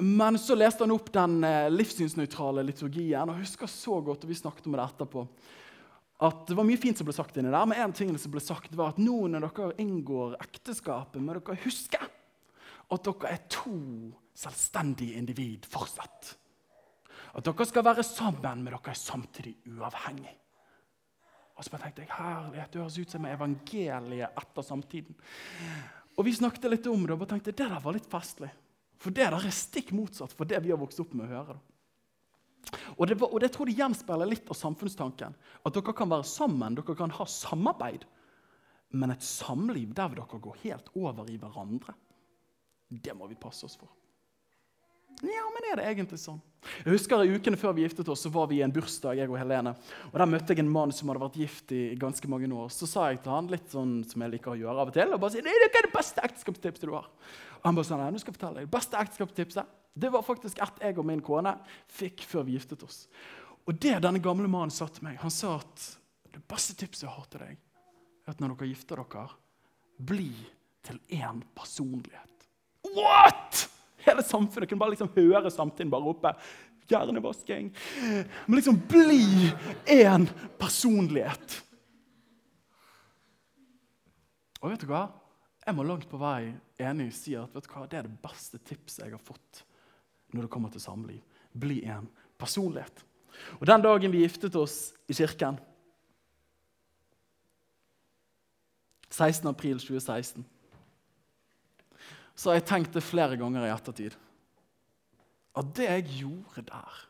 [0.00, 3.28] Men så leste han opp den eh, livssynsnøytrale liturgien.
[3.28, 5.26] og jeg husker så godt, og vi snakket om det etterpå,
[6.22, 8.40] at det var mye fint som ble sagt inni der, men en ting som ble
[8.40, 11.98] sagt var at nå når dere inngår ekteskapet, må dere huske
[12.92, 13.74] at dere er to
[14.38, 16.36] selvstendige individ fortsatt.
[17.32, 20.36] At dere skal være sammen, men dere er samtidig uavhengig.
[21.58, 25.14] Og så tenkte jeg, herlighet, Det høres ut som evangeliet etter samtiden.
[26.16, 28.50] Og Vi snakket litt om det og bare tenkte det der var litt festlig.
[29.02, 31.58] For det der er stikk motsatt for det vi har vokst opp med å høre.
[32.96, 35.34] Og det, og det tror jeg gjenspeiler litt av samfunnstanken.
[35.66, 38.06] At dere kan være sammen, dere kan ha samarbeid.
[38.94, 41.96] Men et samliv der dere går helt over i hverandre,
[42.92, 43.88] det må vi passe oss for.
[45.22, 46.40] Ja, men er det egentlig sånn?
[46.82, 49.18] Jeg husker i Ukene før vi giftet oss, så var vi i en bursdag.
[49.18, 49.74] jeg og Helene.
[50.10, 52.70] Og Der møtte jeg en mann som hadde vært gift i ganske mange år.
[52.70, 55.12] Så sa jeg til han litt sånn som jeg liker å gjøre av og til,
[55.14, 57.06] og bare si, det er det beste ekteskapstipset du har.
[57.60, 60.22] Og han bare sa, nei, nå skal jeg fortelle deg, Det beste ekteskapstipset det var
[60.24, 61.52] faktisk ett jeg og min kone
[61.92, 63.04] fikk før vi giftet oss.
[63.68, 65.84] Og det denne gamle mannen sa til meg, han sa at
[66.32, 67.58] det beste tipset jeg har til deg,
[68.24, 69.26] er at når dere gifter dere,
[70.02, 70.32] bli
[70.82, 72.48] til én personlighet.
[72.96, 73.68] What?!
[74.06, 76.34] Hele samfunnet kunne bare liksom høre samtiden bare rope
[76.90, 77.70] hjernevasking.
[78.46, 79.50] Men liksom bli
[79.86, 81.58] én personlighet.
[84.62, 85.06] Og vet du hva?
[85.62, 87.86] Jeg må langt på vei enig si at vet du hva?
[87.86, 89.62] det er det beste tipset jeg har fått
[90.32, 91.20] når det kommer til samliv.
[91.52, 92.08] Bli en
[92.40, 93.04] personlighet.
[93.60, 95.58] Og Den dagen vi giftet oss i kirken,
[99.12, 100.44] 16.
[102.32, 104.16] april 2016 så har jeg tenkt det flere ganger i ettertid.
[105.54, 107.00] At det jeg gjorde der,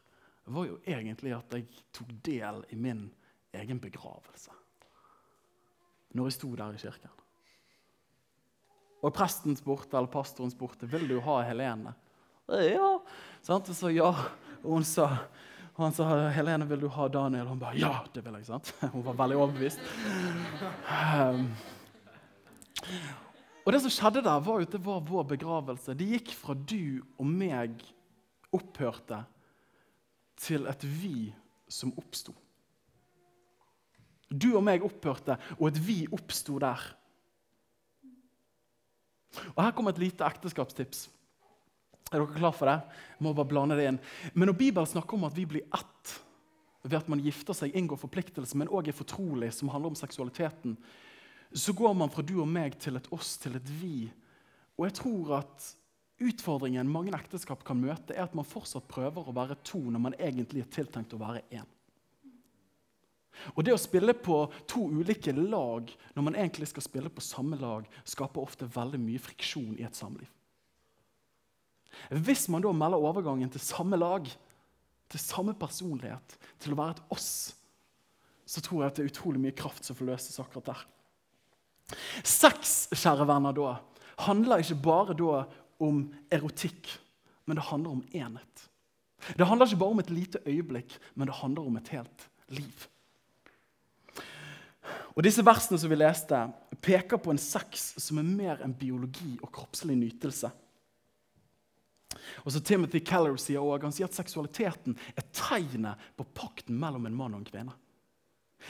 [0.45, 3.05] var jo egentlig at jeg tok del i min
[3.55, 4.51] egen begravelse.
[6.13, 7.13] Når jeg sto der i kirken.
[9.03, 11.95] Og presten spurte, eller pastoren spurte vil du ha Helene.
[12.49, 12.99] Ja.
[13.43, 13.71] Sant?
[13.75, 14.11] Så ja.
[14.63, 15.09] Og hun sa,
[15.73, 17.47] og han sa Helene, vil du ha Daniel?
[17.47, 18.51] Og hun ba ja, det vil jeg.
[18.51, 18.75] sant?
[18.95, 19.83] Hun var veldig overbevist.
[20.87, 21.49] Um,
[23.63, 25.95] Og det som skjedde der, var jo at det var vår begravelse.
[25.95, 27.85] Det gikk fra du og meg
[28.53, 29.23] opphørte,
[30.43, 31.31] til et vi
[31.71, 32.35] som oppsto.
[34.33, 36.83] Du og meg opphørte, og et vi oppsto der.
[39.55, 41.07] Og Her kommer et lite ekteskapstips.
[42.13, 42.81] Er dere klar for det?
[43.15, 44.01] Jeg må bare blande det inn.
[44.35, 46.17] Men når Bibelen snakker om at vi blir ett
[46.83, 50.75] ved at man gifter seg, inngår forpliktelse, men òg er fortrolig, som handler om seksualiteten,
[51.55, 54.07] så går man fra du og meg til et oss, til et vi.
[54.79, 55.69] Og jeg tror at
[56.23, 60.19] utfordringen mange ekteskap kan møte, er at man fortsatt prøver å være to når man
[60.19, 61.69] egentlig er tiltenkt å være én.
[63.57, 67.57] Og Det å spille på to ulike lag når man egentlig skal spille på samme
[67.59, 70.29] lag, skaper ofte veldig mye friksjon i et samliv.
[72.13, 74.29] Hvis man da melder overgangen til samme lag,
[75.13, 77.33] til samme personlighet, til å være et oss,
[78.49, 80.85] så tror jeg at det er utrolig mye kraft som forløses akkurat der.
[82.25, 83.75] Sex, kjære venner, da,
[84.27, 85.43] handler ikke bare da
[85.83, 86.91] om erotikk,
[87.47, 88.69] men det handler om enhet.
[89.39, 92.89] Det handler ikke bare om et lite øyeblikk, men det handler om et helt liv.
[95.13, 96.39] Og Disse versene som vi leste,
[96.83, 100.51] peker på en sex som er mer enn biologi og kroppslig nytelse.
[102.43, 107.07] Og så Timothy Keller sier også, han sier at seksualiteten er tegnet på pakten mellom
[107.07, 107.77] en mann og en kvinne.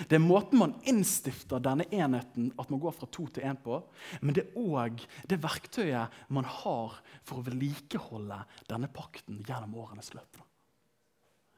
[0.09, 3.81] Det er måten man innstifter denne enheten, at man går fra to til én på.
[4.21, 10.13] Men det er òg det verktøyet man har for å vedlikeholde denne pakten gjennom årenes
[10.17, 10.41] løp.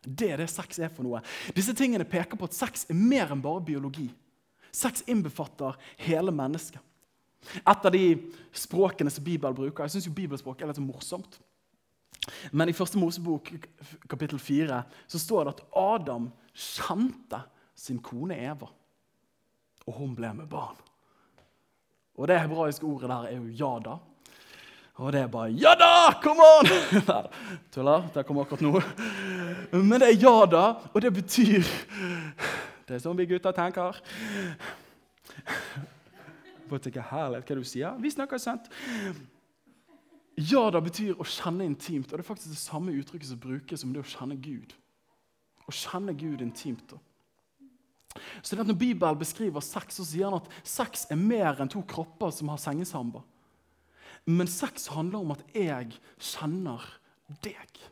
[0.04, 1.22] Det er det sex er for noe.
[1.56, 4.10] Disse tingene peker på at sex er mer enn bare biologi.
[4.74, 6.82] Sex innbefatter hele mennesket.
[7.60, 8.04] Et av de
[8.56, 11.38] språkene som Bibelen bruker Jeg syns bibelspråk er litt morsomt.
[12.56, 13.50] Men i første Mosebok
[14.08, 14.80] kapittel 4
[15.12, 17.42] så står det at Adam kjente
[17.74, 18.68] sin kone Eva,
[19.86, 20.76] og hun ble med barn.
[22.14, 23.98] Og det hebraiske ordet der er jo 'jada'.
[24.94, 26.68] Og det er bare 'ja da, come on'!
[27.72, 28.08] Tuller.
[28.14, 28.80] Det kommer akkurat nå.
[29.82, 31.62] Men det er 'ja da', og det betyr
[32.88, 33.96] Det er sånn vi gutter tenker.
[36.68, 37.96] Bare tenker, Herlighet, hva du sier?
[37.98, 38.68] Vi snakker sant.
[40.36, 42.12] Ja da betyr å kjenne intimt.
[42.12, 44.74] Og det er faktisk det samme uttrykket som brukes som det å kjenne Gud.
[45.68, 46.90] Å kjenne Gud intimt.
[46.90, 46.96] da.
[48.42, 51.70] Så det at Når Bibelen beskriver sex, så sier han at sex er mer enn
[51.72, 53.24] to kropper som har sengesamba.
[54.26, 56.84] Men sex handler om at jeg kjenner
[57.44, 57.82] deg.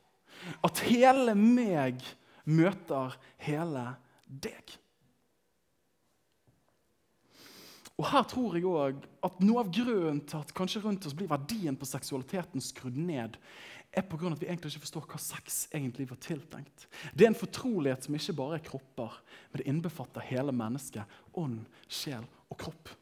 [0.64, 2.00] At hele meg
[2.48, 3.90] møter hele
[4.26, 4.78] deg.
[8.00, 11.30] Og her tror jeg også at Noe av grunnen til at kanskje rundt oss blir
[11.30, 13.36] verdien på seksualiteten skrudd ned,
[13.92, 16.86] er på grunn av at vi egentlig ikke forstår hva sex egentlig var tiltenkt.
[17.12, 19.20] Det er en fortrolighet som ikke bare er kropper,
[19.52, 21.20] men det innbefatter hele mennesket.
[21.38, 21.60] Ånd,
[21.92, 22.92] sjel og kropp.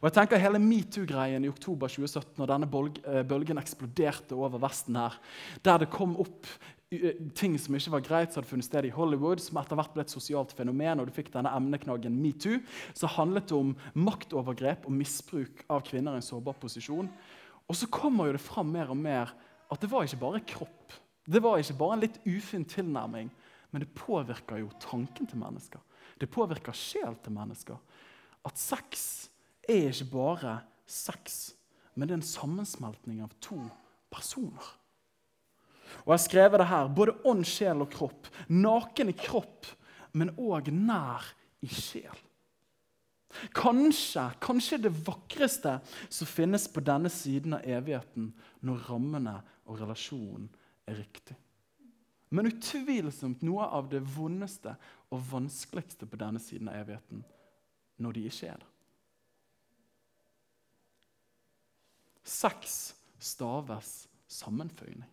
[0.00, 2.68] Og jeg tenker Hele metoo-greien i oktober 2017, når denne
[3.04, 5.18] eh, bølgen eksploderte over Vesten, her,
[5.64, 6.48] der det kom opp
[6.94, 9.92] eh, ting som ikke var greit, som hadde funnet sted i Hollywood, som etter hvert
[9.92, 12.62] ble et sosialt fenomen, og du fikk denne emneknaggen metoo,
[12.96, 17.12] så handlet det om maktovergrep og misbruk av kvinner i en sårbar posisjon.
[17.66, 19.34] Og så kommer jo det fram mer og mer
[19.72, 20.94] at det var ikke bare kropp.
[21.26, 23.30] Det var ikke bare en litt ufin tilnærming,
[23.72, 25.82] men det påvirker jo tanken til mennesker.
[26.20, 27.78] Det påvirker sjel til mennesker.
[28.46, 29.28] At sex
[29.66, 31.56] er ikke bare sex,
[31.94, 33.58] men det er en sammensmeltning av to
[34.12, 34.74] personer.
[36.04, 36.92] Og Jeg har skrevet det her.
[36.92, 38.30] Både ånd, sjel og kropp.
[38.48, 39.66] Naken i kropp,
[40.16, 41.26] men òg nær
[41.64, 42.22] i sjel.
[43.56, 45.76] Kanskje, kanskje det vakreste
[46.08, 48.30] som finnes på denne siden av evigheten,
[48.64, 49.34] når rammene
[49.66, 50.48] og relasjonen
[50.86, 51.36] er riktig.
[52.34, 54.74] Men utvilsomt noe av det vondeste
[55.14, 57.22] og vanskeligste på denne siden av evigheten
[58.02, 58.72] når de ikke er det.
[62.26, 62.72] Sex
[63.22, 63.92] staves
[64.26, 65.06] sammenføyning.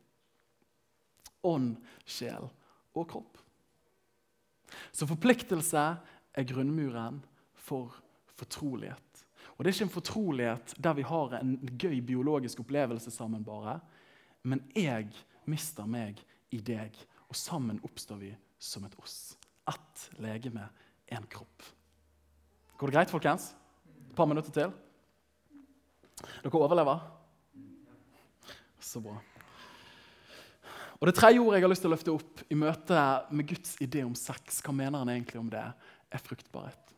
[1.46, 1.76] Ånd,
[2.08, 2.48] sjel
[2.96, 3.38] og kropp.
[4.92, 5.84] Så forpliktelse
[6.34, 7.20] er grunnmuren
[7.54, 7.94] for
[8.34, 9.24] fortrolighet.
[9.54, 13.78] Og Det er ikke en fortrolighet der vi har en gøy biologisk opplevelse sammen, bare,
[14.44, 15.10] men jeg
[15.50, 16.20] mister meg
[16.54, 16.96] i deg,
[17.30, 19.36] og sammen oppstår vi som et oss.
[19.70, 20.68] Ett legeme,
[21.12, 21.64] én kropp.
[22.78, 23.54] Går det greit, folkens?
[24.10, 24.74] Et par minutter til?
[26.44, 27.04] Dere overlever?
[28.84, 29.16] Så bra.
[31.00, 33.00] Og Det tredje ordet jeg har lyst til å løfte opp i møte
[33.36, 35.64] med Guds idé om sex, hva mener han egentlig om det,
[36.14, 36.93] er fruktbarhet.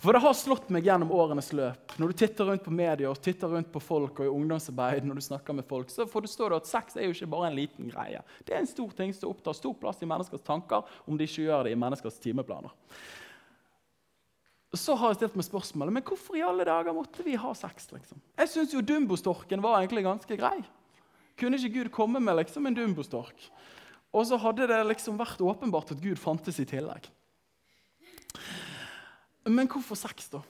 [0.00, 1.92] For det har slått meg gjennom årenes løp.
[2.00, 5.20] Når du titter rundt på media og titter rundt på folk og i ungdomsarbeid, når
[5.20, 7.90] du snakker med folk, så forstår du at sex er jo ikke bare en liten
[7.92, 8.22] greie.
[8.46, 11.44] Det er en stor ting som opptar stor plass i menneskers tanker, om de ikke
[11.44, 12.72] gjør det i menneskers timeplaner.
[14.72, 17.90] så har jeg stilt meg spørsmålet men hvorfor i alle dager måtte vi ha sex.
[17.90, 18.20] liksom?
[18.38, 20.60] Jeg syns jo dumbostorken var egentlig ganske grei.
[21.36, 23.50] Kunne ikke Gud komme med liksom en dumbostork?
[24.12, 27.10] Og så hadde det liksom vært åpenbart at Gud fantes i tillegg.
[29.44, 30.42] Men hvorfor sex, da?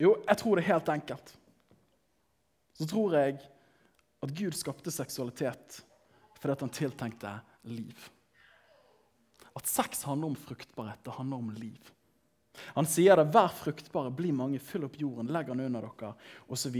[0.00, 1.32] Jo, jeg tror det er helt enkelt.
[2.76, 3.38] Så tror jeg
[4.22, 5.82] at Gud skapte seksualitet
[6.36, 7.30] fordi han tiltenkte
[7.72, 7.96] liv.
[9.56, 11.92] At sex handler om fruktbarhet, det handler om liv.
[12.76, 16.14] Han sier det 'vær fruktbare, bli mange, fyll opp jorden, legg den under dere',
[16.48, 16.76] osv.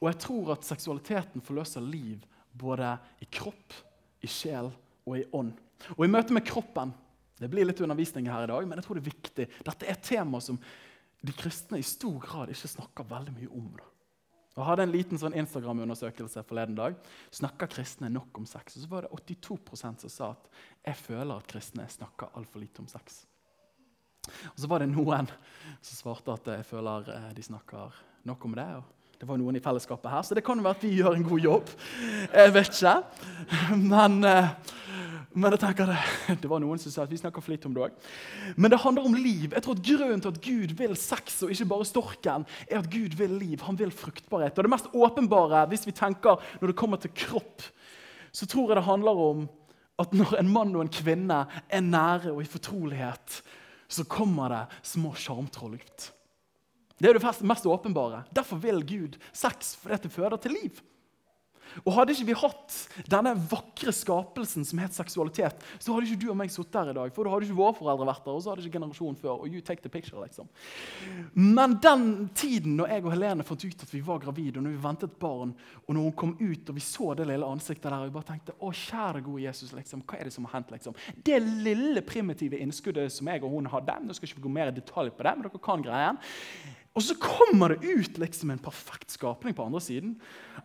[0.00, 3.72] Og jeg tror at seksualiteten forløser liv både i kropp,
[4.20, 4.72] i sjel
[5.06, 5.52] og i ånd.
[5.96, 6.92] Og i møte med kroppen
[7.38, 9.46] Det blir litt undervisning her i dag, men jeg tror det er viktig.
[9.66, 10.58] Dette er et tema som
[11.20, 13.70] de kristne i stor grad ikke snakker veldig mye om.
[13.78, 13.86] Da.
[14.58, 16.96] Jeg hadde en liten sånn Instagram-undersøkelse forleden dag.
[17.34, 18.74] Snakker kristne nok om sex?
[18.74, 20.48] Og så var det 82% som sa at
[20.90, 23.22] jeg føler at kristne snakker altfor lite om sex.
[24.26, 25.30] Og så var det noen
[25.78, 28.66] som svarte at jeg føler eh, de snakker nok om det.
[28.80, 31.16] og det var noen i fellesskapet her, så det kan jo være at vi gjør
[31.16, 31.70] en god jobb.
[32.30, 32.92] Jeg vet ikke.
[33.92, 34.50] Men, eh,
[35.34, 35.96] men jeg tenker det,
[36.42, 37.96] det var noen som sa at vi snakker for lite om det òg.
[38.54, 39.50] Men det handler om liv.
[39.50, 42.90] Jeg tror at Grunnen til at Gud vil sex, og ikke bare storken, er at
[42.92, 43.62] Gud vil liv.
[43.66, 44.54] Han vil fruktbarhet.
[44.54, 47.66] Og Det mest åpenbare hvis vi tenker når det kommer til kropp,
[48.30, 49.48] så tror jeg det handler om
[49.98, 53.40] at når en mann og en kvinne er nære og i fortrolighet,
[53.88, 56.12] så kommer det små sjarmtroll ut.
[56.98, 58.24] Det er det mest åpenbare.
[58.34, 60.80] Derfor vil Gud sex, fordi det føder til liv.
[61.86, 62.76] Og Hadde ikke vi hatt
[63.10, 66.96] denne vakre skapelsen som het seksualitet, så hadde ikke du og meg sittet her i
[66.96, 67.12] dag.
[67.14, 69.42] For da hadde ikke våre foreldre vært der, og så hadde ikke generasjonen før.
[69.44, 70.48] og you take the picture, liksom.
[71.34, 74.76] Men den tiden når jeg og Helene fant ut at vi var gravide, og når
[74.76, 75.54] vi ventet barn,
[75.86, 78.30] og når hun kom ut og vi så det lille ansiktet der, og vi bare
[78.32, 80.74] tenkte å kjære gode Jesus, liksom, hva er det som har hendt?
[80.74, 80.96] liksom?
[81.24, 84.72] Det lille primitive innskuddet som jeg og hun hadde, nå skal ikke vi gå mer
[84.72, 86.20] i detalj på det, men dere kan greien,
[86.98, 90.16] og så kommer det ut liksom en perfekt skapning på andre siden.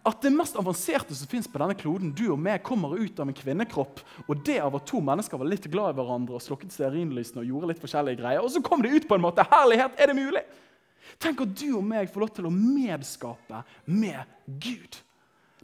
[0.01, 3.29] At det mest avanserte som fins på denne kloden, du og meg, kommer ut av
[3.29, 4.01] en kvinnekropp.
[4.25, 7.51] Og det av at to mennesker var litt glad i hverandre og slukket stearinlysene og
[7.51, 8.41] gjorde litt forskjellige greier.
[8.41, 9.45] Og så kom det ut på en måte.
[9.53, 10.43] Herlighet, er det mulig?
[11.21, 13.61] Tenk at du og meg får lov til å medskape
[13.93, 14.97] med Gud.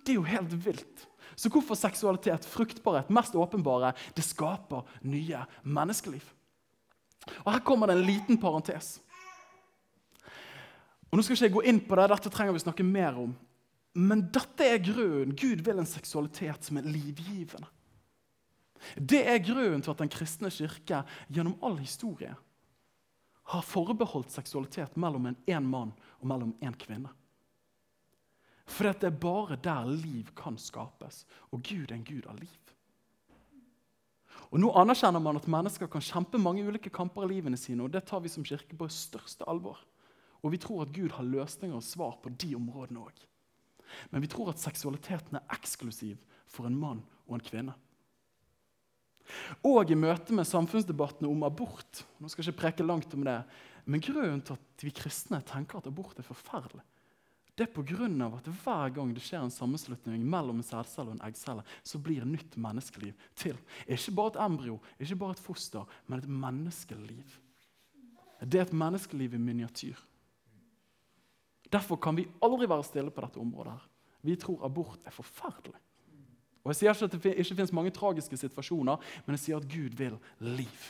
[0.05, 1.05] Det er jo helt vilt.
[1.34, 6.29] Så hvorfor seksualitet, fruktbarhet, mest åpenbare, det skaper nye menneskeliv?
[7.41, 8.99] Og Her kommer det en liten parentes.
[11.10, 13.34] Og nå skal ikke jeg gå inn på det, Dette trenger vi snakke mer om.
[13.98, 15.34] Men dette er grunnen.
[15.36, 17.67] Gud vil en seksualitet som er livgivende.
[18.95, 22.36] Det er grunnen til at Den kristne kirke gjennom all historie
[23.50, 25.91] har forbeholdt seksualitet mellom en én mann
[26.22, 27.10] og mellom en kvinne.
[28.69, 32.60] For det er bare der liv kan skapes, og Gud er en gud av liv.
[34.50, 37.93] Og Nå anerkjenner man at mennesker kan kjempe mange ulike kamper i livene sine, og
[37.93, 39.82] det tar vi som kirke på største alvor.
[40.43, 43.25] Og vi tror at Gud har løsninger og svar på de områdene òg.
[44.12, 47.75] Men vi tror at seksualiteten er eksklusiv for en mann og en kvinne.
[49.65, 53.41] Og i møte med samfunnsdebattene om abort nå skal jeg ikke preke langt om det,
[53.86, 56.82] men Grunnen til at vi kristne tenker at abort er forferdelig,
[57.60, 58.08] det er pga.
[58.38, 62.21] at hver gang det skjer en sammenslutning mellom en sædcelle og en eggcelle, så blir
[62.21, 63.58] et nytt menneskeliv til.
[63.86, 67.36] Ikke bare et embryo, ikke bare et foster, men et menneskeliv.
[68.39, 69.99] Det er et menneskeliv i miniatyr.
[71.71, 73.73] Derfor kan vi aldri være stille på dette området.
[73.73, 73.89] her.
[74.21, 75.79] Vi tror abort er forferdelig.
[76.63, 79.69] Og Jeg sier ikke at det ikke finnes mange tragiske situasjoner, men jeg sier at
[79.69, 80.89] Gud vil liv.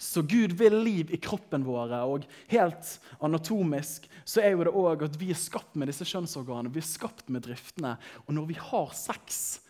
[0.00, 2.92] Så Gud vil liv i kroppen vår, og helt
[3.24, 6.88] anatomisk så er jo det òg at vi er skapt med disse kjønnsorganene, vi er
[6.88, 7.96] skapt med driftene.
[8.26, 9.60] Og når vi har sex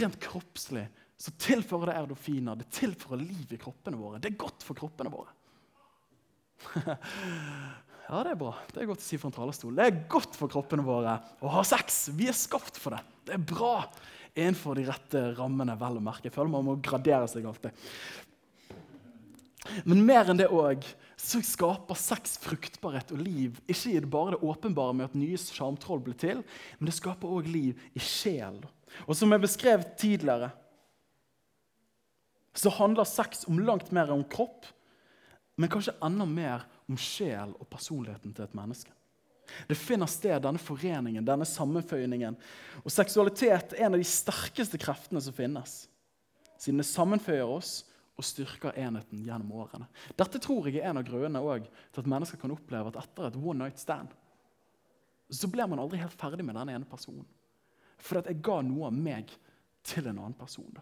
[0.00, 0.86] rent kroppslig,
[1.18, 4.20] så tilfører det erdofiner, det tilfører liv i kroppene våre.
[4.22, 5.32] Det er godt for kroppene våre.
[8.08, 8.54] Ja, det er bra.
[8.72, 9.74] Det er godt å si fra en talerstol.
[9.76, 12.06] Det er godt for kroppene våre å ha sex.
[12.16, 13.02] Vi er skapt for det.
[13.28, 13.82] Det er bra
[14.32, 16.30] innenfor de rette rammene, vel å merke.
[16.30, 17.76] Jeg føler man må gradere seg alltid.
[19.84, 20.86] Men mer enn det òg
[21.20, 23.58] så skaper sex fruktbarhet og liv.
[23.68, 26.40] Ikke bare det åpenbare med at nye sjarmtroll blir til,
[26.78, 28.62] men det skaper òg liv i sjel.
[29.04, 30.48] Og som jeg beskrev tidligere,
[32.56, 34.64] så handler sex om langt mer om kropp,
[35.58, 38.94] men kanskje enda mer om sjel og personligheten til et menneske.
[39.68, 42.36] Det finner sted, denne foreningen, denne sammenføyningen.
[42.84, 45.82] Og seksualitet er en av de sterkeste kreftene som finnes.
[46.60, 47.82] Siden det sammenføyer oss
[48.18, 49.88] og styrker enheten gjennom årene.
[50.18, 53.38] Dette tror jeg er en av grunnene til at mennesker kan oppleve at etter et
[53.38, 54.12] one night stand
[55.30, 57.26] så blir man aldri helt ferdig med den ene personen.
[58.00, 59.32] For at jeg ga noe av meg
[59.86, 60.72] til en annen person.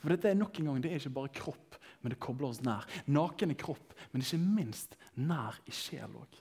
[0.00, 2.62] For dette er nok en gang, det er ikke bare kropp, men det kobler oss
[2.64, 2.86] nær.
[3.12, 6.38] Naken i kropp, men ikke minst nær i sjel òg.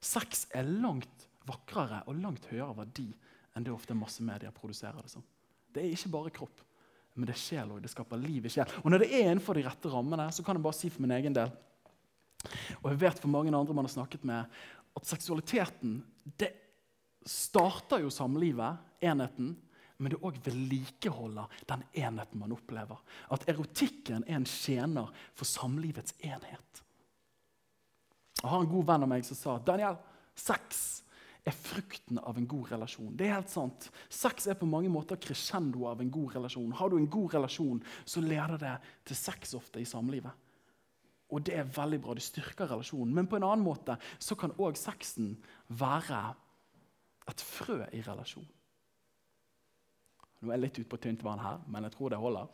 [0.00, 3.08] Sex er langt vakrere og langt høyere verdi
[3.56, 5.24] enn det ofte masse medier produserer det som.
[5.74, 6.62] Det er ikke bare kropp,
[7.18, 7.82] men det er sjel òg.
[7.84, 8.70] Det skaper liv i sjel.
[8.84, 11.16] Og når det er innenfor de rette rammene, så kan jeg bare si for min
[11.18, 11.52] egen del
[12.78, 14.46] Og jeg vet for mange andre man har snakket med,
[14.96, 15.98] at seksualiteten
[16.38, 16.52] det
[17.28, 19.56] starter jo samlivet, enheten,
[19.98, 23.00] men det òg vedlikeholder den enheten man opplever.
[23.34, 26.82] At erotikken er en tjener for samlivets enhet.
[28.38, 29.98] Jeg har en god venn av meg som sa Daniel,
[30.38, 31.02] sex
[31.48, 33.14] er frukten av en god relasjon.
[33.16, 33.88] Det er helt sant.
[34.12, 36.74] Sex er på mange måter crescendo av en god relasjon.
[36.76, 38.74] Har du en god relasjon, så leder det
[39.08, 40.44] til sex ofte i samlivet.
[41.34, 42.14] Og det er veldig bra.
[42.16, 43.14] Det styrker relasjonen.
[43.16, 45.34] Men på en annen måte så kan òg sexen
[45.68, 46.22] være
[47.28, 48.46] et frø i relasjon.
[50.38, 52.50] Nå er jeg litt ute på tynt vann her, men jeg tror det holder.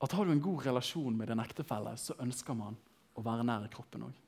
[0.00, 2.78] At Har du en god relasjon med din ektefelle, så ønsker man
[3.14, 4.18] å være nær i kroppen òg.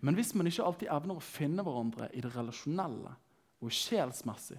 [0.00, 3.12] Men hvis man ikke alltid evner å finne hverandre i det relasjonelle
[3.62, 4.58] og sjelsmessig,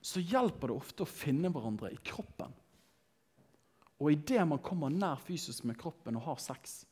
[0.00, 2.52] så hjelper det ofte å finne hverandre i kroppen.
[4.00, 6.84] Og idet man kommer nær fysisk med kroppen og har sex,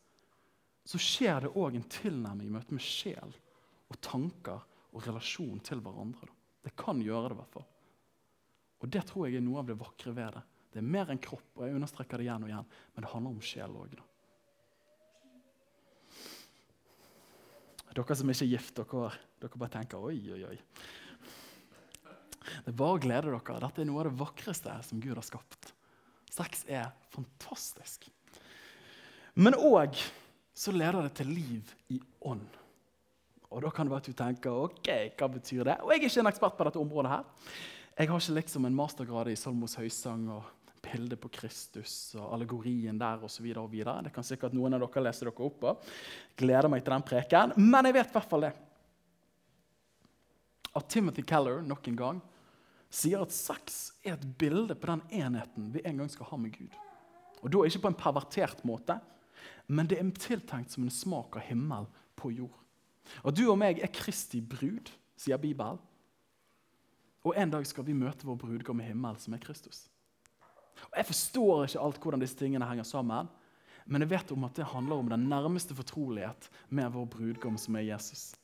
[0.84, 3.32] så skjer det òg en tilnærming i møte med sjel
[3.88, 6.28] og tanker og relasjon til hverandre.
[6.68, 7.66] Det kan gjøre det, i hvert fall.
[8.78, 10.44] Og det tror jeg er noe av det vakre ved det.
[10.68, 13.32] Det er mer enn kropp, og jeg understreker det igjen og igjen, men det handler
[13.32, 13.96] om sjel òg.
[17.96, 19.08] Dere som ikke er gift, dere,
[19.40, 20.58] dere bare tenker oi, oi, oi.
[22.48, 23.58] Det er bare å glede dere.
[23.64, 25.72] Dette er noe av det vakreste som Gud har skapt.
[26.30, 28.06] Sex er fantastisk.
[29.40, 29.96] Men òg
[30.58, 31.98] så leder det til liv i
[32.28, 32.46] ånd.
[33.58, 34.88] Og da kan det være at du tenker ok,
[35.18, 35.74] hva betyr det?
[35.82, 37.10] Og jeg er ikke en ekspert på dette området.
[37.10, 37.24] her.
[37.98, 40.44] Jeg har ikke liksom en mastergrad i Salmos høysang og
[40.78, 43.48] bildet på Kristus og allegorien der osv.
[43.50, 45.72] Det kan sikkert noen av dere lese dere opp på.
[46.38, 47.56] Gleder meg til den preken.
[47.56, 48.52] Men jeg vet i hvert fall det.
[50.78, 52.22] At Timothy Keller nok en gang
[52.94, 56.54] sier at sex er et bilde på den enheten vi en gang skal ha med
[56.54, 56.78] Gud.
[57.42, 59.00] Og da ikke på en pervertert måte,
[59.66, 62.54] men det er tiltenkt som en smak av himmel på jord.
[63.24, 65.78] Og du og meg er Kristi brud, sier Bibelen.
[67.26, 69.86] Og en dag skal vi møte vår brudgom i himmelen, som er Kristus.
[70.88, 73.28] Og Jeg forstår ikke alt hvordan disse tingene henger sammen,
[73.88, 77.76] men jeg vet om at det handler om den nærmeste fortrolighet med vår brudgom, som
[77.76, 78.34] er Jesus.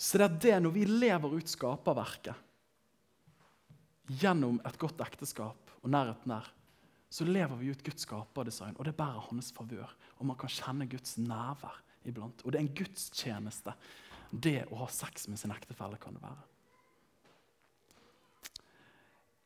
[0.00, 2.46] Så det er det når vi lever ut skaperverket
[4.20, 6.46] gjennom et godt ekteskap og nærheten der,
[7.10, 9.90] så lever vi ut Guds skaperdesign, og det bærer hans favør.
[10.18, 12.44] Og man kan kjenne Guds nærvær iblant.
[12.44, 13.74] Og det er en gudstjeneste,
[14.30, 16.46] det å ha sex med sin ektefelle, kan det være.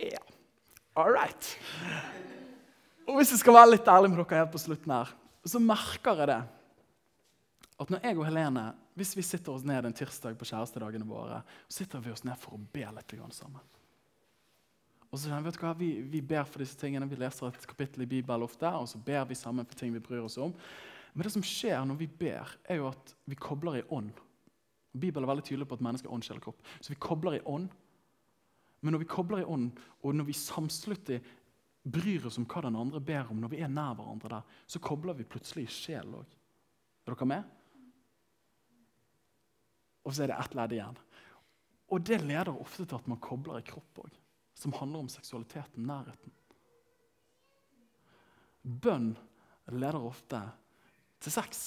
[0.04, 0.22] Ja,
[1.00, 1.52] all right.
[3.08, 5.12] Og hvis jeg skal være litt ærlig med dere helt på slutten her,
[5.44, 6.42] så merker jeg det
[7.74, 11.40] at når jeg og Helene hvis vi sitter oss ned en tirsdag på kjærestedagene våre,
[11.66, 13.62] så sitter vi oss ned for å be litt sammen.
[15.10, 18.02] Og så vet du hva, vi, vi, ber for disse tingene, vi leser et kapittel
[18.02, 20.54] i Bibelen ofte, og så ber vi sammen for ting vi bryr oss om.
[21.14, 24.10] Men det som skjer når vi ber, er jo at vi kobler i ånd.
[24.94, 26.68] Bibelen er veldig tydelig på at mennesket er ånd, sjel og kropp.
[26.82, 27.70] Så vi kobler i ånd.
[28.82, 29.70] Men når vi kobler i ånd,
[30.02, 31.22] og når vi samslutter
[31.84, 34.80] bryr oss om hva den andre ber om, når vi er nær hverandre der, så
[34.82, 36.34] kobler vi plutselig i sjel òg.
[37.04, 37.50] Er dere med?
[40.04, 40.98] Og så er det ett ledd igjen.
[41.94, 44.18] Og det leder ofte til at man kobler i kropp òg,
[44.58, 46.34] som handler om seksualiteten, nærheten.
[48.64, 49.12] Bønn
[49.72, 50.40] leder ofte
[51.24, 51.66] til sex.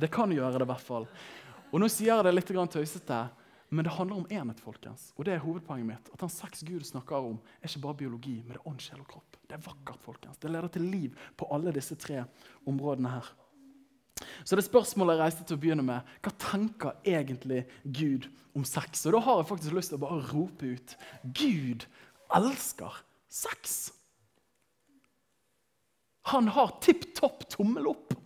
[0.00, 1.06] Det kan gjøre det, i hvert fall.
[1.70, 3.18] Og Nå sier jeg det litt tøysete,
[3.70, 4.60] men det handler om enhet.
[4.60, 5.12] folkens.
[5.16, 6.08] Og det er hovedpoenget mitt.
[6.12, 9.00] At den sex Gud snakker om, er ikke bare biologi, men det er ånd, sjel
[9.00, 9.36] og kropp.
[9.46, 10.00] Det er vakkert.
[10.02, 10.38] folkens.
[10.38, 12.24] Det leder til liv på alle disse tre
[12.66, 13.30] områdene her.
[14.44, 19.06] Så det spørsmålet jeg reiste til å begynne med, hva tenker egentlig Gud om sex?
[19.06, 21.86] Og Da har jeg faktisk lyst til å bare rope ut Gud
[22.34, 23.92] elsker sex.
[26.22, 28.16] Han har tipp topp tommel opp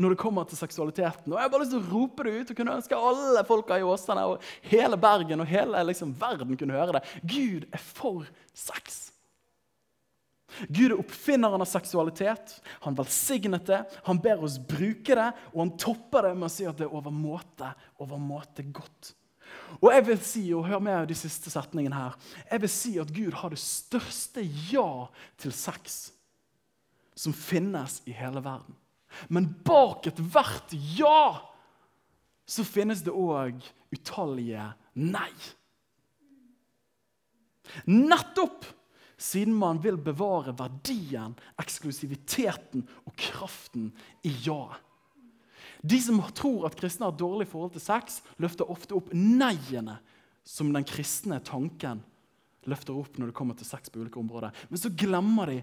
[0.00, 1.28] når det kommer til seksualiteten.
[1.28, 3.76] Og Jeg har bare lyst til å rope det ut og kunne ønske alle folka
[3.76, 7.02] i Åsane og hele Bergen og hele liksom, verden kunne høre det.
[7.20, 9.10] Gud er for sex.
[10.66, 12.56] Gud er oppfinneren av seksualitet.
[12.86, 16.66] Han velsignet det, han ber oss bruke det, og han topper det med å si
[16.68, 17.70] at det er overmåte,
[18.02, 19.12] overmåte godt.
[19.78, 22.16] Og jeg vil si, og hør med de siste setningene her,
[22.50, 24.88] jeg vil si at Gud har det største ja
[25.40, 26.00] til sex
[27.20, 28.76] som finnes i hele verden.
[29.28, 31.40] Men bak ethvert ja
[32.50, 33.60] så finnes det òg
[33.94, 35.30] utallige nei.
[37.86, 38.66] Nettopp
[39.20, 43.90] siden man vil bevare verdien, eksklusiviteten og kraften
[44.26, 44.86] i ja-et.
[45.80, 49.96] De som tror at kristne har dårlig forhold til sex, løfter ofte opp nei-ene
[50.44, 52.02] som den kristne tanken
[52.68, 54.52] løfter opp når det kommer til sex på ulike områder.
[54.68, 55.60] Men så glemmer de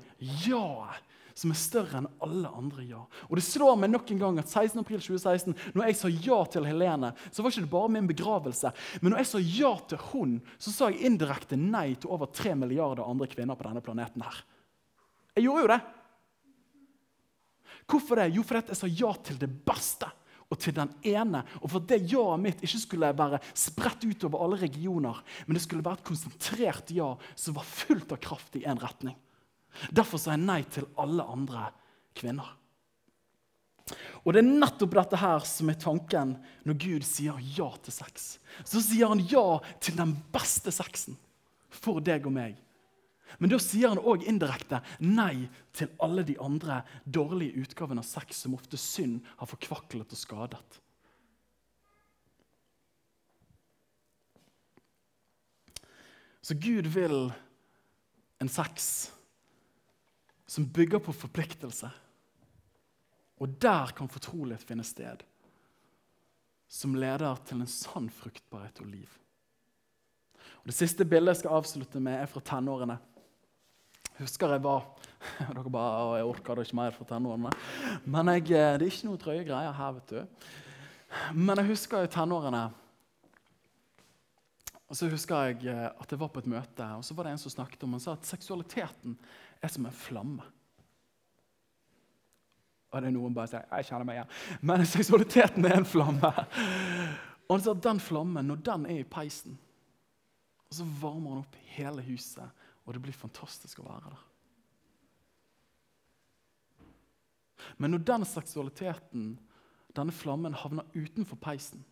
[0.47, 1.03] ja-et,
[1.38, 3.03] som er større enn alle andre ja.
[3.29, 4.81] Og det slår meg nok en gang at 16.
[4.81, 8.71] april 2016, når jeg sa ja til Helene, så var ikke det bare min begravelse.
[9.03, 12.55] Men når jeg sa ja til hun, så sa jeg indirekte nei til over 3
[12.57, 14.39] milliarder andre kvinner på denne planeten her.
[15.38, 15.81] Jeg gjorde jo det.
[17.88, 18.31] Hvorfor det?
[18.35, 20.09] Jo, fordi jeg sa ja til det beste
[20.47, 21.43] og til den ene.
[21.61, 25.63] Og for at det ja-et mitt ikke skulle være spredt utover alle regioner, men det
[25.67, 29.15] skulle være et konsentrert ja som var fullt av kraft i én retning.
[29.91, 31.67] Derfor sa jeg nei til alle andre
[32.17, 32.53] kvinner.
[34.25, 36.36] Og Det er nettopp dette her som er tanken
[36.67, 38.38] når Gud sier ja til sex.
[38.67, 41.15] Så sier han ja til den beste sexen
[41.71, 42.57] for deg og meg.
[43.39, 48.43] Men da sier han òg indirekte nei til alle de andre dårlige utgavene av sex
[48.43, 50.80] som ofte synd har forkvaklet og skadet.
[56.47, 57.28] Så Gud vil
[58.39, 59.09] en sex
[60.48, 61.89] som bygger på forpliktelse.
[63.38, 65.22] Og der kan fortrolighet finne sted,
[66.68, 69.12] som leder til en sann fruktbarhet og liv.
[70.64, 72.98] Og det siste bildet jeg skal avslutte med, er fra tenårene
[74.18, 74.86] husker jeg var
[75.58, 77.52] Dere bare, jeg orker det ikke mer fra tenårene.
[78.06, 80.50] Men jeg, eh, det er ikke noe drøye greier her, vet du.
[81.38, 82.68] Men jeg husker i tenårene
[84.88, 87.34] og så husker jeg eh, at jeg var på et møte, og så var det
[87.36, 89.18] en som snakket om Han sa at seksualiteten
[89.62, 90.45] er som en flamme.
[92.88, 94.36] Og det er noen bare sier jeg kjenner meg igjen.
[94.70, 96.32] Men seksualiteten er en flamme.
[97.47, 99.58] Og så den flammen, når den er i peisen,
[100.68, 104.24] og så varmer han opp hele huset og det blir fantastisk å være der.
[107.84, 109.26] Men når den seksualiteten,
[109.97, 111.84] denne flammen, havner utenfor peisen,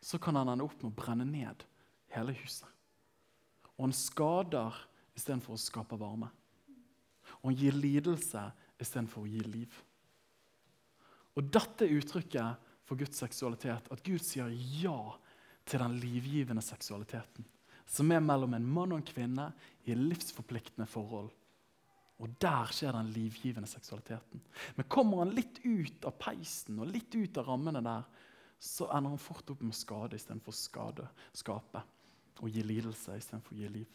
[0.00, 1.66] så kan den ende opp med å brenne ned
[2.16, 2.68] hele huset.
[3.74, 4.78] Og han skader
[5.18, 6.30] istedenfor å skape varme.
[7.44, 8.48] Og han gir lidelse
[8.80, 9.74] istedenfor å gi liv.
[11.36, 13.90] Og dette uttrykket for Guds seksualitet.
[13.92, 14.48] At Gud sier
[14.80, 14.98] ja
[15.64, 17.44] til den livgivende seksualiteten
[17.84, 19.48] som er mellom en mann og en kvinne
[19.84, 21.30] i livsforpliktende forhold.
[22.22, 24.40] Og der skjer den livgivende seksualiteten.
[24.76, 28.06] Men kommer han litt ut av peisen og litt ut av rammene der,
[28.64, 31.82] så ender han fort opp med skade istedenfor skade, skape.
[32.40, 33.90] Og gi lidelse istedenfor å gi liv.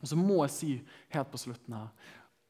[0.00, 0.72] Og så må jeg si
[1.12, 1.92] helt på slutten her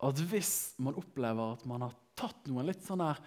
[0.00, 3.18] at hvis man opplever at man har tatt noen litt sånn der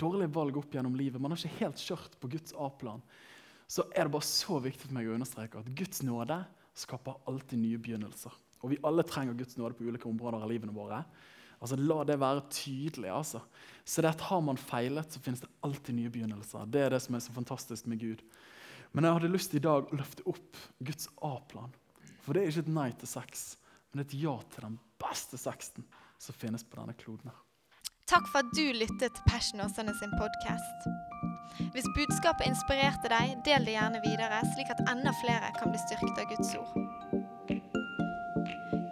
[0.00, 3.02] dårlige valg opp gjennom livet, man har ikke helt kjørt på Guds A-plan,
[3.68, 6.38] så er det bare så viktig for meg å understreke at Guds nåde
[6.76, 8.32] skaper alltid nye begynnelser.
[8.62, 11.02] Og vi alle trenger Guds nåde på ulike områder av livene våre.
[11.62, 13.10] Altså, La det være tydelig.
[13.10, 13.42] altså.
[13.84, 16.66] Så det at Har man feilet, så finnes det alltid nye begynnelser.
[16.66, 18.22] Det er det som er så fantastisk med Gud.
[18.92, 21.72] Men jeg hadde lyst i dag å løfte opp Guds A-plan.
[22.22, 23.56] For det er ikke et nei til sex,
[23.92, 25.86] men et ja til den beste sexen
[26.20, 27.32] som finnes på denne kloden.
[28.08, 30.88] Takk for at du lyttet til Passion Åsane sin podkast.
[31.72, 36.20] Hvis budskapet inspirerte deg, del det gjerne videre, slik at enda flere kan bli styrket
[36.20, 36.72] av Guds ord.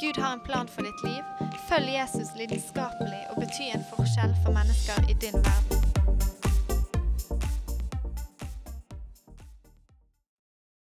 [0.01, 1.51] Gud har en plan for ditt liv.
[1.69, 5.80] Følg Jesus lidenskapelig og bety en forskjell for mennesker i din verden.